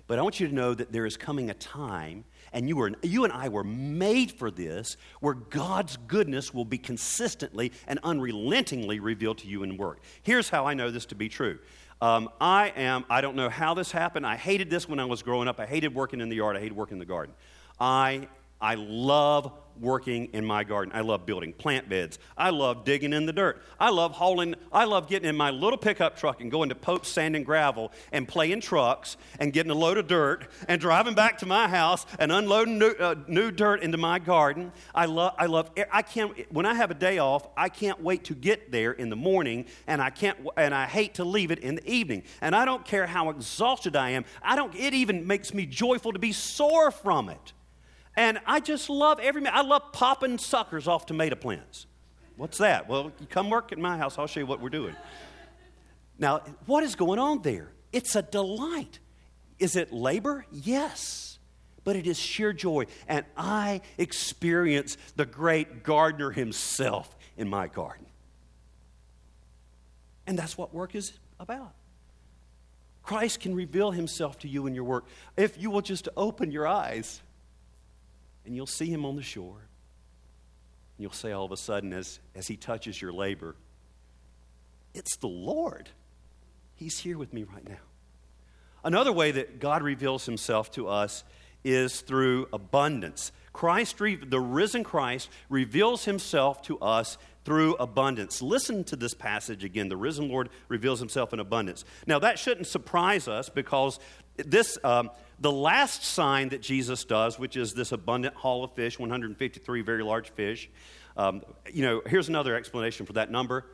But 0.06 0.20
I 0.20 0.22
want 0.22 0.42
you 0.42 0.48
to 0.50 0.54
know 0.54 0.74
that 0.74 0.92
there 0.92 1.06
is 1.06 1.16
coming 1.16 1.50
a 1.50 1.54
time, 1.54 2.26
and 2.52 2.68
you, 2.68 2.76
were, 2.76 2.92
you 3.02 3.24
and 3.24 3.32
I 3.32 3.48
were 3.48 3.64
made 3.64 4.32
for 4.32 4.52
this, 4.52 4.98
where 5.22 5.36
God's 5.36 5.96
goodness 5.96 6.54
will 6.54 6.66
be 6.66 6.80
consistently 6.80 7.72
and 7.88 8.00
unrelentingly 8.04 9.00
revealed 9.00 9.38
to 9.38 9.48
you 9.48 9.64
in 9.64 9.78
work. 9.78 10.02
Here's 10.24 10.50
how 10.50 10.66
I 10.66 10.74
know 10.74 10.92
this 10.92 11.06
to 11.06 11.16
be 11.16 11.30
true 11.30 11.60
um, 12.01 12.29
I 12.39 12.70
am, 12.75 13.06
I 13.10 13.22
don't 13.22 13.36
know 13.36 13.50
how 13.50 13.74
this 13.74 13.91
happened. 13.91 14.25
I 14.25 14.38
hated 14.38 14.70
this 14.70 14.88
when 14.88 15.00
I 15.00 15.06
was 15.06 15.22
growing 15.22 15.48
up. 15.48 15.60
I 15.60 15.65
hated 15.65 15.94
working 15.94 16.22
in 16.22 16.29
the 16.29 16.38
yard. 16.38 16.56
I 16.56 16.60
hated 16.60 16.75
working 16.75 16.96
in 16.96 17.00
the 17.00 17.06
garden. 17.06 17.36
I, 17.79 18.27
I 18.62 18.75
love 18.75 19.51
working 19.81 20.25
in 20.33 20.45
my 20.45 20.63
garden. 20.63 20.91
I 20.95 21.01
love 21.01 21.25
building 21.25 21.53
plant 21.53 21.89
beds. 21.89 22.19
I 22.38 22.50
love 22.50 22.83
digging 22.86 23.13
in 23.13 23.25
the 23.25 23.33
dirt. 23.33 23.62
I 23.79 23.89
love 23.89 24.12
hauling, 24.12 24.55
I 24.71 24.86
love 24.86 25.07
getting 25.07 25.29
in 25.29 25.36
my 25.36 25.51
little 25.51 25.77
pickup 25.77 26.17
truck 26.17 26.41
and 26.41 26.51
going 26.51 26.69
to 26.69 26.75
Pope 26.75 27.05
Sand 27.05 27.36
and 27.36 27.45
Gravel 27.45 27.91
and 28.12 28.27
playing 28.27 28.62
trucks 28.62 29.17
and 29.39 29.53
getting 29.53 29.71
a 29.71 29.75
load 29.75 29.98
of 29.98 30.07
dirt 30.07 30.48
and 30.67 30.79
driving 30.79 31.15
back 31.15 31.38
to 31.39 31.45
my 31.45 31.67
house 31.67 32.05
and 32.19 32.31
unloading 32.31 32.79
new, 32.79 32.91
uh, 32.91 33.15
new 33.27 33.51
dirt 33.51 33.81
into 33.81 33.98
my 33.98 34.19
garden. 34.19 34.71
I 34.93 35.05
love, 35.05 35.33
I 35.38 35.45
love, 35.45 35.71
I 35.91 36.01
can't, 36.01 36.51
when 36.51 36.65
I 36.65 36.74
have 36.74 36.91
a 36.91 36.95
day 36.95 37.19
off, 37.19 37.48
I 37.55 37.69
can't 37.69 38.01
wait 38.01 38.25
to 38.25 38.36
get 38.36 38.71
there 38.71 38.91
in 38.91 39.09
the 39.09 39.15
morning 39.15 39.65
and 39.88 40.01
I 40.01 40.09
can't, 40.09 40.38
and 40.57 40.74
I 40.74 40.86
hate 40.86 41.15
to 41.15 41.24
leave 41.24 41.51
it 41.51 41.59
in 41.59 41.75
the 41.75 41.89
evening. 41.89 42.24
And 42.41 42.55
I 42.55 42.65
don't 42.65 42.86
care 42.86 43.07
how 43.07 43.29
exhausted 43.29 43.95
I 43.95 44.12
am. 44.12 44.25
I 44.41 44.55
don't, 44.55 44.75
it 44.75 44.93
even 44.93 45.25
makes 45.27 45.53
me 45.53 45.65
joyful 45.65 46.13
to 46.13 46.19
be 46.19 46.31
sore 46.31 46.91
from 46.91 47.29
it. 47.29 47.53
And 48.20 48.38
I 48.46 48.60
just 48.60 48.90
love 48.90 49.22
every 49.22 49.42
man 49.42 49.54
I 49.56 49.62
love 49.62 49.94
popping 49.94 50.40
suckers 50.40 50.90
off 50.90 51.06
tomato 51.06 51.38
plants. 51.38 51.88
What's 52.36 52.58
that? 52.58 52.90
Well, 52.90 53.14
you 53.18 53.26
come 53.26 53.50
work 53.50 53.72
at 53.72 53.78
my 53.78 53.98
house, 53.98 54.20
I'll 54.20 54.28
show 54.28 54.42
you 54.42 54.46
what 54.46 54.60
we're 54.60 54.68
doing. 54.68 54.94
Now, 56.18 56.42
what 56.66 56.84
is 56.84 56.96
going 56.96 57.18
on 57.18 57.44
there? 57.44 57.72
It's 57.94 58.18
a 58.18 58.22
delight. 58.22 59.00
Is 59.58 59.78
it 59.78 59.94
labor? 59.94 60.46
Yes. 60.52 61.40
But 61.86 61.96
it 61.96 62.06
is 62.06 62.20
sheer 62.20 62.52
joy. 62.52 62.88
And 63.08 63.24
I 63.38 63.80
experience 63.98 64.98
the 65.16 65.26
great 65.26 65.84
gardener 65.84 66.32
himself 66.32 67.16
in 67.38 67.48
my 67.48 67.68
garden. 67.68 68.06
And 70.28 70.38
that's 70.38 70.58
what 70.58 70.74
work 70.74 70.94
is 70.94 71.14
about. 71.40 71.72
Christ 73.02 73.40
can 73.40 73.56
reveal 73.56 73.92
himself 73.92 74.40
to 74.40 74.50
you 74.50 74.68
in 74.68 74.76
your 74.76 74.84
work 74.84 75.06
if 75.38 75.58
you 75.58 75.72
will 75.72 75.82
just 75.82 76.10
open 76.18 76.52
your 76.52 76.68
eyes 76.68 77.22
and 78.46 78.55
you'll 78.55 78.67
see 78.67 78.88
him 78.88 79.05
on 79.05 79.15
the 79.15 79.24
shore. 79.24 79.67
You'll 80.98 81.12
say 81.12 81.31
all 81.31 81.46
of 81.46 81.51
a 81.51 81.58
sudden, 81.58 81.93
as, 81.93 82.19
as 82.36 82.48
he 82.48 82.58
touches 82.58 83.01
your 83.01 83.13
labor, 83.13 83.55
it's 84.93 85.15
the 85.17 85.27
Lord. 85.27 85.89
He's 86.75 87.00
here 87.00 87.17
with 87.17 87.34
me 87.34 87.43
right 87.43 87.67
now. 87.67 87.77
Another 88.84 89.12
way 89.12 89.31
that 89.31 89.60
God 89.60 89.81
reveals 89.81 90.25
himself 90.25 90.72
to 90.72 90.88
us 90.88 91.24
is 91.63 92.01
through 92.01 92.48
abundance. 92.53 93.31
Christ, 93.51 93.98
the 93.98 94.39
risen 94.39 94.84
Christ, 94.84 95.29
reveals 95.50 96.05
himself 96.05 96.62
to 96.63 96.79
us 96.79 97.17
through 97.43 97.75
abundance. 97.75 98.41
Listen 98.41 98.84
to 98.86 98.96
this 98.96 99.13
passage 99.13 99.63
again. 99.63 99.89
The 99.89 99.98
risen 99.98 100.29
Lord 100.29 100.50
reveals 100.67 101.00
himself 101.00 101.34
in 101.34 101.39
abundance. 101.39 101.84
Now, 102.08 102.19
that 102.19 102.39
shouldn't 102.39 102.67
surprise 102.67 103.27
us 103.27 103.50
because 103.50 104.00
this. 104.38 104.77
Um, 104.84 105.12
the 105.39 105.51
last 105.51 106.03
sign 106.03 106.50
that 106.50 106.62
Jesus 106.62 107.05
does, 107.05 107.39
which 107.39 107.55
is 107.55 107.74
this 107.74 107.91
abundant 107.91 108.36
haul 108.36 108.63
of 108.63 108.74
fish, 108.74 109.00
153 109.00 109.81
very 109.81 110.03
large 110.03 110.29
fish, 110.31 110.69
um, 111.17 111.41
you 111.72 111.81
know, 111.81 112.01
here's 112.05 112.29
another 112.29 112.55
explanation 112.55 113.05
for 113.05 113.13
that 113.13 113.31
number. 113.31 113.65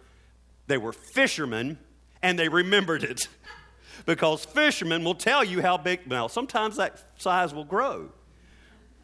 They 0.67 0.77
were 0.77 0.93
fishermen 0.93 1.77
and 2.21 2.39
they 2.39 2.49
remembered 2.49 3.03
it. 3.03 3.27
because 4.05 4.45
fishermen 4.45 5.03
will 5.03 5.15
tell 5.15 5.43
you 5.43 5.61
how 5.61 5.77
big, 5.77 6.07
now, 6.07 6.27
sometimes 6.27 6.77
that 6.77 7.03
size 7.17 7.53
will 7.53 7.63
grow. 7.63 8.09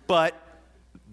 But 0.07 0.35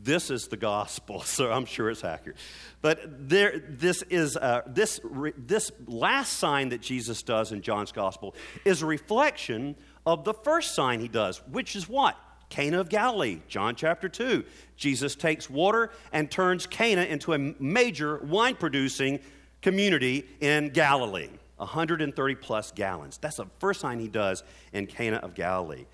this 0.02 0.31
is 0.31 0.49
the 0.49 0.57
gospel, 0.57 1.21
so 1.23 1.50
I'm 1.50 1.67
sure 1.67 1.90
it's 1.90 2.05
accurate. 2.05 2.38
But 2.81 3.28
there, 3.28 3.59
this 3.69 4.02
is 4.02 4.37
uh, 4.37 4.62
this 4.67 5.00
this 5.37 5.71
last 5.87 6.35
sign 6.35 6.71
that 6.71 6.81
Jesus 6.81 7.23
does 7.23 7.52
in 7.52 7.62
John's 7.62 7.93
gospel 7.93 8.35
is 8.64 8.83
a 8.83 8.87
reflection 8.87 9.76
of 10.09 10.25
the 10.25 10.33
first 10.33 10.75
sign 10.75 11.00
he 11.00 11.09
does, 11.09 11.43
which 11.50 11.77
is 11.77 11.87
what? 11.87 12.17
Cana 12.49 12.81
of 12.81 12.88
Galilee, 12.88 13.41
John 13.47 13.75
chapter 13.75 14.09
2. 14.09 14.43
Jesus 14.75 15.15
takes 15.15 15.50
water 15.50 15.91
and 16.12 16.31
turns 16.31 16.67
Cana 16.67 17.03
into 17.03 17.35
a 17.35 17.38
major 17.38 18.17
wine 18.17 18.55
producing 18.55 19.21
community 19.61 20.25
in 20.41 20.71
Galilee. 20.71 21.29
130 21.59 22.35
plus 22.37 22.73
gallons. 22.73 23.19
That's 23.19 23.37
the 23.37 23.49
first 23.59 23.81
sign 23.81 24.00
he 24.00 24.09
does 24.09 24.43
in 24.73 24.87
Cana 24.87 25.17
of 25.17 25.35
Galilee. 25.35 25.85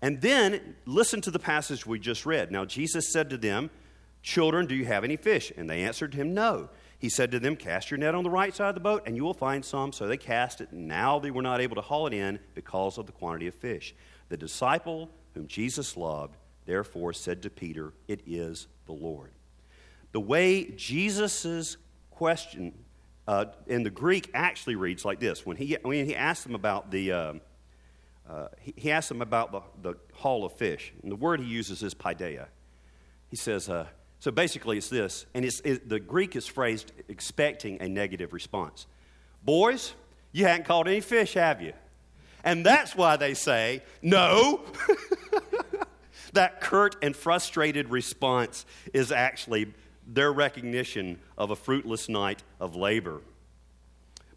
And 0.00 0.22
then 0.22 0.76
listen 0.86 1.20
to 1.20 1.30
the 1.30 1.38
passage 1.38 1.84
we 1.84 1.98
just 1.98 2.24
read. 2.24 2.50
Now, 2.50 2.64
Jesus 2.64 3.12
said 3.12 3.28
to 3.28 3.36
them, 3.36 3.68
Children, 4.22 4.66
do 4.66 4.74
you 4.74 4.86
have 4.86 5.04
any 5.04 5.16
fish? 5.16 5.52
And 5.54 5.68
they 5.68 5.82
answered 5.82 6.14
him, 6.14 6.32
No. 6.32 6.70
He 7.00 7.08
said 7.08 7.30
to 7.30 7.40
them, 7.40 7.56
Cast 7.56 7.90
your 7.90 7.96
net 7.96 8.14
on 8.14 8.24
the 8.24 8.30
right 8.30 8.54
side 8.54 8.68
of 8.68 8.74
the 8.74 8.80
boat, 8.80 9.04
and 9.06 9.16
you 9.16 9.24
will 9.24 9.34
find 9.34 9.64
some. 9.64 9.90
So 9.90 10.06
they 10.06 10.18
cast 10.18 10.60
it. 10.60 10.70
and 10.70 10.86
Now 10.86 11.18
they 11.18 11.30
were 11.30 11.42
not 11.42 11.62
able 11.62 11.74
to 11.76 11.80
haul 11.80 12.06
it 12.06 12.12
in 12.12 12.38
because 12.54 12.98
of 12.98 13.06
the 13.06 13.12
quantity 13.12 13.46
of 13.46 13.54
fish. 13.54 13.94
The 14.28 14.36
disciple 14.36 15.10
whom 15.32 15.46
Jesus 15.46 15.96
loved, 15.96 16.36
therefore, 16.66 17.14
said 17.14 17.42
to 17.42 17.50
Peter, 17.50 17.94
It 18.06 18.20
is 18.26 18.66
the 18.84 18.92
Lord. 18.92 19.30
The 20.12 20.20
way 20.20 20.64
Jesus' 20.72 21.78
question 22.10 22.74
uh, 23.26 23.46
in 23.66 23.82
the 23.82 23.90
Greek 23.90 24.30
actually 24.34 24.74
reads 24.74 25.02
like 25.02 25.20
this 25.20 25.46
when 25.46 25.56
he, 25.56 25.78
when 25.82 26.04
he 26.04 26.14
asked 26.14 26.44
them 26.44 26.54
about 26.54 26.90
the. 26.90 27.12
Uh, 27.12 27.32
uh, 28.28 28.46
he, 28.60 28.74
he 28.76 28.92
asked 28.92 29.08
them 29.08 29.22
about 29.22 29.50
the, 29.50 29.60
the 29.82 29.98
haul 30.12 30.44
of 30.44 30.52
fish. 30.52 30.92
And 31.02 31.10
the 31.10 31.16
word 31.16 31.40
he 31.40 31.46
uses 31.46 31.82
is 31.82 31.94
paideia. 31.94 32.46
He 33.28 33.36
says, 33.36 33.68
uh, 33.68 33.86
so 34.20 34.30
basically, 34.30 34.76
it's 34.76 34.90
this, 34.90 35.24
and 35.34 35.44
it's, 35.44 35.60
it, 35.60 35.88
the 35.88 35.98
Greek 35.98 36.36
is 36.36 36.46
phrased 36.46 36.92
expecting 37.08 37.80
a 37.80 37.88
negative 37.88 38.34
response. 38.34 38.86
Boys, 39.42 39.94
you 40.32 40.44
hadn't 40.44 40.66
caught 40.66 40.86
any 40.86 41.00
fish, 41.00 41.34
have 41.34 41.62
you? 41.62 41.72
And 42.44 42.64
that's 42.64 42.94
why 42.94 43.16
they 43.16 43.32
say, 43.32 43.82
no. 44.02 44.60
that 46.34 46.60
curt 46.60 46.96
and 47.02 47.16
frustrated 47.16 47.88
response 47.90 48.66
is 48.92 49.10
actually 49.10 49.72
their 50.06 50.32
recognition 50.32 51.18
of 51.38 51.50
a 51.50 51.56
fruitless 51.56 52.08
night 52.08 52.42
of 52.60 52.76
labor. 52.76 53.22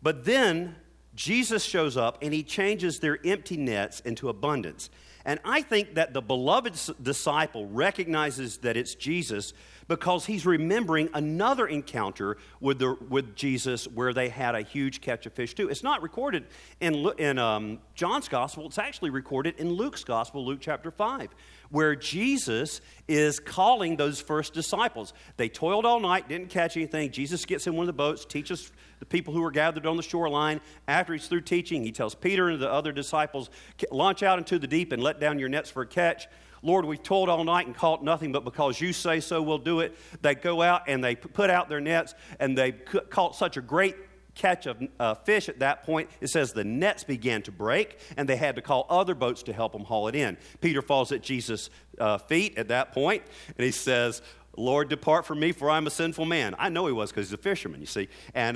But 0.01 0.23
then 0.23 0.75
Jesus 1.15 1.63
shows 1.63 1.97
up 1.97 2.19
and 2.21 2.33
he 2.33 2.43
changes 2.43 2.99
their 2.99 3.19
empty 3.25 3.57
nets 3.57 3.99
into 4.01 4.29
abundance. 4.29 4.89
And 5.25 5.39
I 5.45 5.61
think 5.61 5.95
that 5.95 6.13
the 6.13 6.21
beloved 6.21 6.77
disciple 7.01 7.67
recognizes 7.67 8.57
that 8.57 8.75
it's 8.75 8.93
Jesus 8.93 9.53
because 9.87 10.25
he's 10.25 10.45
remembering 10.45 11.09
another 11.13 11.67
encounter 11.67 12.37
with, 12.59 12.79
the, 12.79 12.95
with 13.09 13.35
Jesus 13.35 13.87
where 13.87 14.13
they 14.13 14.29
had 14.29 14.55
a 14.55 14.61
huge 14.61 15.01
catch 15.01 15.25
of 15.25 15.33
fish 15.33 15.53
too. 15.53 15.69
It's 15.69 15.83
not 15.83 16.01
recorded 16.01 16.45
in, 16.79 17.09
in 17.17 17.37
um, 17.37 17.79
John's 17.95 18.27
gospel, 18.27 18.65
it's 18.65 18.77
actually 18.77 19.09
recorded 19.09 19.55
in 19.57 19.69
Luke's 19.69 20.03
gospel, 20.03 20.45
Luke 20.45 20.59
chapter 20.61 20.91
5, 20.91 21.29
where 21.73 21.95
Jesus 21.95 22.81
is 23.07 23.39
calling 23.39 23.95
those 23.95 24.21
first 24.21 24.53
disciples. 24.53 25.11
They 25.37 25.49
toiled 25.49 25.87
all 25.87 25.99
night, 25.99 26.29
didn't 26.29 26.51
catch 26.51 26.77
anything. 26.77 27.09
Jesus 27.09 27.45
gets 27.45 27.65
in 27.65 27.75
one 27.75 27.85
of 27.85 27.87
the 27.87 27.93
boats, 27.93 28.25
teaches 28.25 28.71
the 28.99 29.07
people 29.07 29.33
who 29.33 29.41
were 29.41 29.49
gathered 29.49 29.87
on 29.87 29.97
the 29.97 30.03
shoreline. 30.03 30.61
After 30.87 31.13
he's 31.13 31.25
through 31.25 31.41
teaching, 31.41 31.83
he 31.83 31.91
tells 31.91 32.13
Peter 32.13 32.49
and 32.49 32.61
the 32.61 32.71
other 32.71 32.91
disciples, 32.91 33.49
Launch 33.89 34.21
out 34.21 34.37
into 34.37 34.59
the 34.59 34.67
deep 34.67 34.91
and 34.91 35.01
let 35.01 35.19
down 35.19 35.39
your 35.39 35.49
nets 35.49 35.71
for 35.71 35.81
a 35.81 35.87
catch. 35.87 36.27
Lord, 36.61 36.85
we've 36.85 37.01
toiled 37.01 37.27
all 37.27 37.43
night 37.43 37.65
and 37.65 37.75
caught 37.75 38.03
nothing, 38.03 38.31
but 38.31 38.43
because 38.43 38.79
you 38.79 38.93
say 38.93 39.19
so, 39.19 39.41
we'll 39.41 39.57
do 39.57 39.79
it. 39.79 39.97
They 40.21 40.35
go 40.35 40.61
out 40.61 40.83
and 40.87 41.03
they 41.03 41.15
put 41.15 41.49
out 41.49 41.69
their 41.69 41.81
nets, 41.81 42.13
and 42.39 42.55
they 42.55 42.71
caught 42.71 43.35
such 43.35 43.57
a 43.57 43.61
great 43.61 43.95
catch 44.35 44.67
uh, 44.99 45.13
fish 45.15 45.49
at 45.49 45.59
that 45.59 45.83
point, 45.83 46.09
it 46.21 46.27
says 46.27 46.53
the 46.53 46.63
nets 46.63 47.03
began 47.03 47.41
to 47.43 47.51
break 47.51 47.99
and 48.17 48.27
they 48.27 48.35
had 48.35 48.55
to 48.55 48.61
call 48.61 48.85
other 48.89 49.15
boats 49.15 49.43
to 49.43 49.53
help 49.53 49.73
them 49.73 49.83
haul 49.83 50.07
it 50.07 50.15
in. 50.15 50.37
Peter 50.61 50.81
falls 50.81 51.11
at 51.11 51.21
Jesus' 51.21 51.69
uh, 51.99 52.17
feet 52.17 52.57
at 52.57 52.69
that 52.69 52.91
point 52.93 53.23
and 53.47 53.65
he 53.65 53.71
says, 53.71 54.21
Lord, 54.55 54.89
depart 54.89 55.25
from 55.25 55.39
me, 55.39 55.51
for 55.51 55.69
I'm 55.69 55.87
a 55.87 55.89
sinful 55.89 56.25
man. 56.25 56.53
I 56.59 56.69
know 56.69 56.85
he 56.85 56.93
was 56.93 57.09
because 57.09 57.29
he's 57.29 57.33
a 57.33 57.41
fisherman, 57.41 57.79
you 57.79 57.87
see, 57.87 58.07
and 58.35 58.55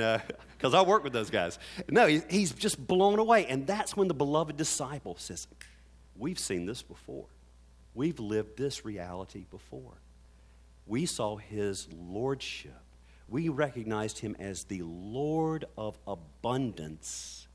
because 0.58 0.74
uh, 0.74 0.80
I 0.84 0.84
work 0.84 1.04
with 1.04 1.14
those 1.14 1.32
guys. 1.32 1.58
No, 1.90 2.06
he, 2.06 2.22
he's 2.30 2.52
just 2.52 2.86
blown 2.86 3.18
away. 3.18 3.48
And 3.48 3.66
that's 3.66 3.98
when 3.98 4.08
the 4.08 4.14
beloved 4.14 4.58
disciple 4.58 5.16
says, 5.18 5.48
We've 6.16 6.40
seen 6.40 6.66
this 6.66 6.82
before. 6.82 7.26
We've 7.94 8.20
lived 8.20 8.58
this 8.58 8.86
reality 8.86 9.46
before. 9.50 10.02
We 10.86 11.06
saw 11.06 11.38
his 11.38 11.88
lordship. 11.92 12.80
We 13.30 13.50
recognized 13.50 14.20
him 14.20 14.36
as 14.40 14.64
the 14.64 14.82
Lord 14.84 15.66
of 15.78 15.98
abundance 16.08 17.48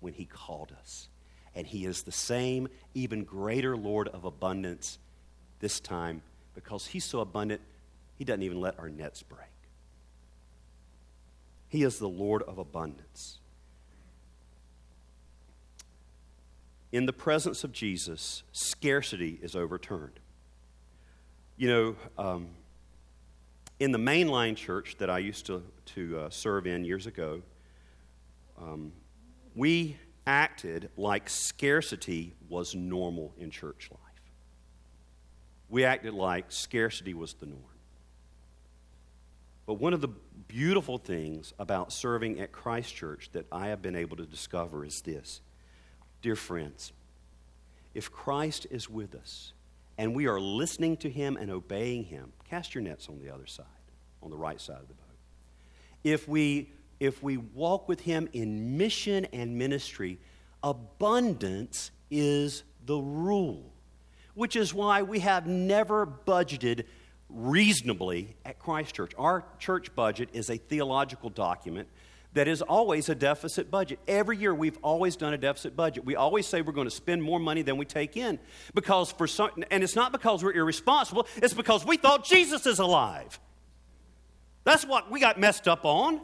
when 0.00 0.12
he 0.12 0.24
called 0.24 0.72
us. 0.78 1.08
And 1.54 1.66
he 1.66 1.84
is 1.84 2.02
the 2.02 2.12
same, 2.12 2.68
even 2.94 3.24
greater 3.24 3.76
Lord 3.76 4.08
of 4.08 4.24
abundance 4.24 4.98
this 5.58 5.80
time 5.80 6.22
because 6.54 6.86
he's 6.86 7.04
so 7.04 7.20
abundant, 7.20 7.60
he 8.16 8.24
doesn't 8.24 8.42
even 8.42 8.60
let 8.60 8.78
our 8.78 8.88
nets 8.88 9.22
break. 9.22 9.48
He 11.68 11.82
is 11.82 11.98
the 11.98 12.08
Lord 12.08 12.42
of 12.42 12.58
abundance. 12.58 13.38
in 16.96 17.04
the 17.04 17.12
presence 17.12 17.62
of 17.62 17.72
Jesus, 17.72 18.42
scarcity 18.52 19.38
is 19.42 19.54
overturned. 19.54 20.18
You 21.58 21.68
know, 21.68 21.96
um, 22.16 22.48
in 23.78 23.92
the 23.92 23.98
mainline 23.98 24.56
church 24.56 24.96
that 24.98 25.10
I 25.10 25.18
used 25.18 25.46
to, 25.46 25.62
to 25.94 26.18
uh, 26.18 26.30
serve 26.30 26.66
in 26.66 26.84
years 26.84 27.06
ago, 27.06 27.42
um, 28.58 28.92
we 29.54 29.96
acted 30.26 30.90
like 30.96 31.28
scarcity 31.28 32.34
was 32.48 32.74
normal 32.74 33.34
in 33.38 33.50
church 33.50 33.88
life. 33.90 34.00
We 35.68 35.84
acted 35.84 36.14
like 36.14 36.46
scarcity 36.48 37.14
was 37.14 37.34
the 37.34 37.46
norm. 37.46 37.62
But 39.66 39.74
one 39.74 39.92
of 39.92 40.00
the 40.00 40.08
beautiful 40.08 40.96
things 40.96 41.52
about 41.58 41.92
serving 41.92 42.38
at 42.40 42.52
Christ 42.52 42.94
Church 42.94 43.30
that 43.32 43.46
I 43.50 43.68
have 43.68 43.82
been 43.82 43.96
able 43.96 44.16
to 44.16 44.26
discover 44.26 44.84
is 44.84 45.00
this 45.02 45.40
Dear 46.22 46.36
friends, 46.36 46.92
if 47.94 48.10
Christ 48.10 48.66
is 48.70 48.88
with 48.88 49.14
us 49.14 49.52
and 49.98 50.14
we 50.14 50.26
are 50.26 50.40
listening 50.40 50.96
to 50.98 51.10
him 51.10 51.36
and 51.36 51.50
obeying 51.50 52.04
him, 52.04 52.32
cast 52.48 52.74
your 52.74 52.82
nets 52.82 53.08
on 53.08 53.18
the 53.18 53.32
other 53.32 53.46
side, 53.46 53.66
on 54.22 54.30
the 54.30 54.36
right 54.36 54.60
side 54.60 54.80
of 54.80 54.88
the 54.88 54.94
boat. 54.94 55.04
If 56.04 56.28
we 56.28 56.70
if 56.98 57.22
we 57.22 57.36
walk 57.36 57.88
with 57.88 58.00
him 58.00 58.28
in 58.32 58.78
mission 58.78 59.26
and 59.26 59.58
ministry, 59.58 60.18
abundance 60.62 61.90
is 62.10 62.62
the 62.86 62.96
rule, 62.96 63.72
which 64.34 64.56
is 64.56 64.72
why 64.72 65.02
we 65.02 65.18
have 65.18 65.46
never 65.46 66.06
budgeted 66.06 66.84
reasonably 67.28 68.36
at 68.44 68.58
Christ 68.58 68.94
Church. 68.94 69.12
Our 69.18 69.44
church 69.58 69.94
budget 69.94 70.30
is 70.32 70.48
a 70.48 70.56
theological 70.56 71.28
document 71.28 71.88
that 72.36 72.48
is 72.48 72.60
always 72.60 73.08
a 73.08 73.14
deficit 73.14 73.70
budget. 73.70 73.98
Every 74.06 74.36
year 74.36 74.54
we've 74.54 74.78
always 74.82 75.16
done 75.16 75.32
a 75.32 75.38
deficit 75.38 75.74
budget. 75.74 76.04
We 76.04 76.16
always 76.16 76.46
say 76.46 76.60
we're 76.60 76.72
going 76.72 76.86
to 76.86 76.94
spend 76.94 77.22
more 77.22 77.40
money 77.40 77.62
than 77.62 77.78
we 77.78 77.86
take 77.86 78.16
in 78.16 78.38
because 78.74 79.10
for 79.10 79.26
some 79.26 79.50
and 79.70 79.82
it's 79.82 79.96
not 79.96 80.12
because 80.12 80.44
we're 80.44 80.52
irresponsible, 80.52 81.26
it's 81.36 81.54
because 81.54 81.84
we 81.86 81.96
thought 81.96 82.24
Jesus 82.24 82.66
is 82.66 82.78
alive. 82.78 83.40
That's 84.64 84.84
what 84.84 85.10
we 85.10 85.18
got 85.18 85.40
messed 85.40 85.66
up 85.66 85.84
on. 85.84 86.20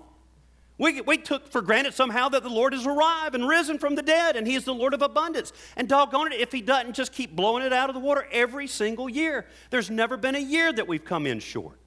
We, 0.76 1.00
we 1.00 1.16
took 1.16 1.49
for 1.49 1.62
granted 1.62 1.95
somehow 1.95 2.28
that 2.31 2.42
the 2.42 2.50
Lord 2.50 2.75
has 2.75 2.87
arrived 2.87 3.35
and 3.35 3.49
risen 3.49 3.78
from 3.78 3.95
the 3.95 4.02
dead 4.02 4.37
and 4.37 4.47
He 4.47 4.54
is 4.54 4.64
the 4.64 4.75
Lord 4.75 4.95
of 4.95 5.00
abundance. 5.00 5.52
And 5.76 5.88
doggone 5.88 6.33
it, 6.33 6.40
if 6.40 6.52
He 6.52 6.61
doesn't 6.61 6.95
just 6.95 7.12
keep 7.12 7.35
blowing 7.35 7.64
it 7.64 7.73
out 7.73 7.88
of 7.88 7.95
the 7.95 8.00
water 8.00 8.26
every 8.33 8.66
single 8.66 9.09
year. 9.09 9.47
There's 9.71 9.90
never 9.90 10.16
been 10.16 10.35
a 10.35 10.40
year 10.40 10.73
that 10.73 10.87
we've 10.87 11.04
come 11.04 11.26
in 11.26 11.40
short. 11.40 11.78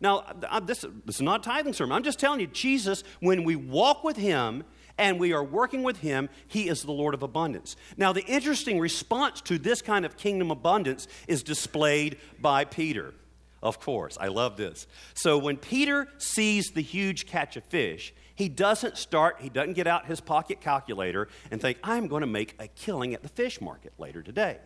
Now, 0.00 0.24
this, 0.62 0.84
this 1.04 1.16
is 1.16 1.20
not 1.20 1.40
a 1.40 1.42
tithing 1.44 1.74
sermon. 1.74 1.94
I'm 1.94 2.02
just 2.02 2.18
telling 2.18 2.40
you, 2.40 2.46
Jesus, 2.46 3.04
when 3.20 3.44
we 3.44 3.56
walk 3.56 4.02
with 4.02 4.16
Him 4.16 4.64
and 4.96 5.20
we 5.20 5.32
are 5.32 5.44
working 5.44 5.82
with 5.82 5.98
Him, 5.98 6.30
He 6.48 6.68
is 6.68 6.82
the 6.82 6.92
Lord 6.92 7.14
of 7.14 7.22
abundance. 7.22 7.76
Now, 7.96 8.12
the 8.12 8.24
interesting 8.24 8.80
response 8.80 9.40
to 9.42 9.58
this 9.58 9.82
kind 9.82 10.04
of 10.06 10.16
kingdom 10.16 10.50
abundance 10.50 11.06
is 11.28 11.42
displayed 11.42 12.16
by 12.40 12.64
Peter. 12.64 13.14
Of 13.62 13.78
course, 13.78 14.16
I 14.18 14.28
love 14.28 14.56
this. 14.56 14.86
So, 15.12 15.36
when 15.36 15.58
Peter 15.58 16.08
sees 16.16 16.70
the 16.70 16.80
huge 16.80 17.26
catch 17.26 17.56
of 17.56 17.64
fish, 17.64 18.14
he 18.34 18.48
doesn't 18.48 18.96
start, 18.96 19.36
he 19.40 19.50
doesn't 19.50 19.74
get 19.74 19.86
out 19.86 20.06
his 20.06 20.18
pocket 20.18 20.62
calculator 20.62 21.28
and 21.50 21.60
think, 21.60 21.76
I'm 21.84 22.08
going 22.08 22.22
to 22.22 22.26
make 22.26 22.54
a 22.58 22.68
killing 22.68 23.12
at 23.12 23.22
the 23.22 23.28
fish 23.28 23.60
market 23.60 23.92
later 23.98 24.22
today. 24.22 24.56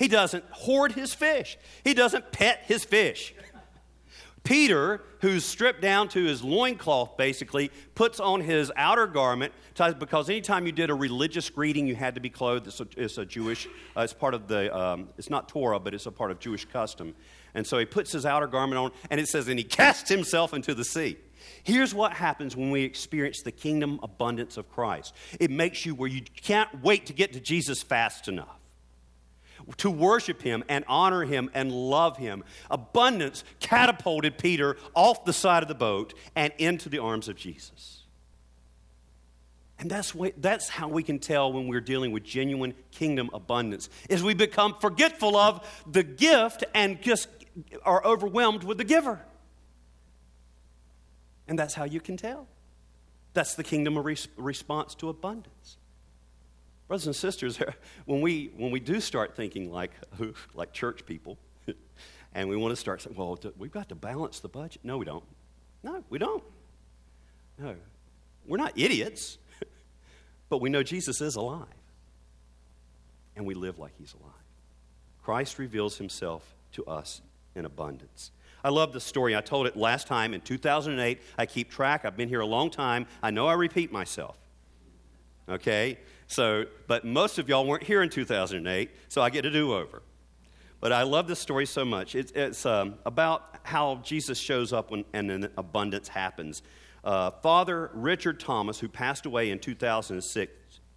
He 0.00 0.08
doesn't 0.08 0.44
hoard 0.50 0.92
his 0.92 1.14
fish, 1.14 1.56
he 1.84 1.94
doesn't 1.94 2.32
pet 2.32 2.64
his 2.64 2.84
fish. 2.84 3.34
Peter, 4.42 5.02
who's 5.20 5.44
stripped 5.44 5.82
down 5.82 6.08
to 6.08 6.24
his 6.24 6.42
loincloth, 6.42 7.16
basically, 7.16 7.70
puts 7.94 8.20
on 8.20 8.40
his 8.40 8.72
outer 8.76 9.06
garment 9.06 9.52
because 9.98 10.28
anytime 10.28 10.66
you 10.66 10.72
did 10.72 10.90
a 10.90 10.94
religious 10.94 11.48
greeting, 11.48 11.86
you 11.86 11.94
had 11.94 12.14
to 12.14 12.20
be 12.20 12.30
clothed. 12.30 12.66
It's 12.66 12.80
a, 12.80 12.86
it's 12.96 13.18
a 13.18 13.24
Jewish, 13.24 13.66
uh, 13.96 14.02
it's 14.02 14.12
part 14.12 14.34
of 14.34 14.48
the, 14.48 14.74
um, 14.76 15.08
it's 15.16 15.30
not 15.30 15.48
Torah, 15.48 15.80
but 15.80 15.94
it's 15.94 16.06
a 16.06 16.12
part 16.12 16.30
of 16.30 16.38
Jewish 16.38 16.64
custom. 16.66 17.14
And 17.54 17.66
so 17.66 17.78
he 17.78 17.84
puts 17.84 18.12
his 18.12 18.26
outer 18.26 18.46
garment 18.46 18.78
on, 18.78 18.92
and 19.10 19.20
it 19.20 19.28
says, 19.28 19.48
and 19.48 19.58
he 19.58 19.64
casts 19.64 20.08
himself 20.08 20.52
into 20.52 20.74
the 20.74 20.84
sea. 20.84 21.16
Here's 21.62 21.94
what 21.94 22.12
happens 22.12 22.56
when 22.56 22.70
we 22.70 22.82
experience 22.82 23.42
the 23.42 23.52
kingdom 23.52 23.98
abundance 24.02 24.56
of 24.56 24.68
Christ 24.68 25.14
it 25.38 25.50
makes 25.50 25.86
you 25.86 25.94
where 25.94 26.08
you 26.08 26.20
can't 26.42 26.82
wait 26.82 27.06
to 27.06 27.14
get 27.14 27.32
to 27.32 27.40
Jesus 27.40 27.82
fast 27.82 28.28
enough 28.28 28.59
to 29.78 29.90
worship 29.90 30.42
him 30.42 30.64
and 30.68 30.84
honor 30.88 31.24
him 31.24 31.50
and 31.54 31.72
love 31.72 32.16
him. 32.16 32.44
Abundance 32.70 33.44
catapulted 33.60 34.38
Peter 34.38 34.76
off 34.94 35.24
the 35.24 35.32
side 35.32 35.62
of 35.62 35.68
the 35.68 35.74
boat 35.74 36.14
and 36.34 36.52
into 36.58 36.88
the 36.88 36.98
arms 36.98 37.28
of 37.28 37.36
Jesus. 37.36 38.04
And 39.78 39.90
that's, 39.90 40.14
that's 40.36 40.68
how 40.68 40.88
we 40.88 41.02
can 41.02 41.18
tell 41.18 41.52
when 41.52 41.66
we're 41.66 41.80
dealing 41.80 42.12
with 42.12 42.22
genuine 42.22 42.74
kingdom 42.90 43.30
abundance, 43.32 43.88
is 44.10 44.22
we 44.22 44.34
become 44.34 44.74
forgetful 44.78 45.36
of 45.36 45.66
the 45.90 46.02
gift 46.02 46.64
and 46.74 47.00
just 47.00 47.28
are 47.82 48.04
overwhelmed 48.04 48.62
with 48.62 48.76
the 48.76 48.84
giver. 48.84 49.24
And 51.48 51.58
that's 51.58 51.74
how 51.74 51.84
you 51.84 52.00
can 52.00 52.16
tell. 52.16 52.46
That's 53.32 53.54
the 53.54 53.64
kingdom 53.64 53.98
response 54.36 54.94
to 54.96 55.08
abundance. 55.08 55.78
Brothers 56.90 57.06
and 57.06 57.14
sisters, 57.14 57.56
when 58.06 58.20
we, 58.20 58.50
when 58.56 58.72
we 58.72 58.80
do 58.80 59.00
start 59.00 59.36
thinking 59.36 59.70
like, 59.70 59.92
like 60.54 60.72
church 60.72 61.06
people, 61.06 61.38
and 62.34 62.48
we 62.48 62.56
want 62.56 62.72
to 62.72 62.76
start 62.76 63.00
saying, 63.00 63.14
well, 63.14 63.38
we've 63.56 63.70
got 63.70 63.88
to 63.90 63.94
balance 63.94 64.40
the 64.40 64.48
budget. 64.48 64.80
No, 64.82 64.98
we 64.98 65.04
don't. 65.04 65.22
No, 65.84 66.02
we 66.10 66.18
don't. 66.18 66.42
No. 67.60 67.76
We're 68.44 68.56
not 68.56 68.72
idiots, 68.76 69.38
but 70.48 70.60
we 70.60 70.68
know 70.68 70.82
Jesus 70.82 71.20
is 71.20 71.36
alive, 71.36 71.68
and 73.36 73.46
we 73.46 73.54
live 73.54 73.78
like 73.78 73.92
he's 73.96 74.12
alive. 74.14 74.34
Christ 75.22 75.60
reveals 75.60 75.96
himself 75.96 76.56
to 76.72 76.84
us 76.86 77.22
in 77.54 77.66
abundance. 77.66 78.32
I 78.64 78.70
love 78.70 78.92
the 78.92 79.00
story. 79.00 79.36
I 79.36 79.42
told 79.42 79.68
it 79.68 79.76
last 79.76 80.08
time 80.08 80.34
in 80.34 80.40
2008. 80.40 81.20
I 81.38 81.46
keep 81.46 81.70
track. 81.70 82.04
I've 82.04 82.16
been 82.16 82.28
here 82.28 82.40
a 82.40 82.46
long 82.46 82.68
time. 82.68 83.06
I 83.22 83.30
know 83.30 83.46
I 83.46 83.52
repeat 83.52 83.92
myself. 83.92 84.36
Okay? 85.48 85.98
So, 86.30 86.66
but 86.86 87.04
most 87.04 87.40
of 87.40 87.48
y'all 87.48 87.66
weren't 87.66 87.82
here 87.82 88.02
in 88.02 88.08
2008, 88.08 88.92
so 89.08 89.20
I 89.20 89.30
get 89.30 89.44
a 89.46 89.50
do 89.50 89.74
over. 89.74 90.00
But 90.78 90.92
I 90.92 91.02
love 91.02 91.26
this 91.26 91.40
story 91.40 91.66
so 91.66 91.84
much. 91.84 92.14
It's, 92.14 92.30
it's 92.30 92.64
um, 92.64 92.94
about 93.04 93.56
how 93.64 93.96
Jesus 94.04 94.38
shows 94.38 94.72
up 94.72 94.92
when, 94.92 95.04
and 95.12 95.28
an 95.28 95.48
abundance 95.58 96.06
happens. 96.06 96.62
Uh, 97.02 97.32
Father 97.42 97.90
Richard 97.94 98.38
Thomas, 98.38 98.78
who 98.78 98.86
passed 98.86 99.26
away 99.26 99.50
in 99.50 99.58
2006 99.58 100.52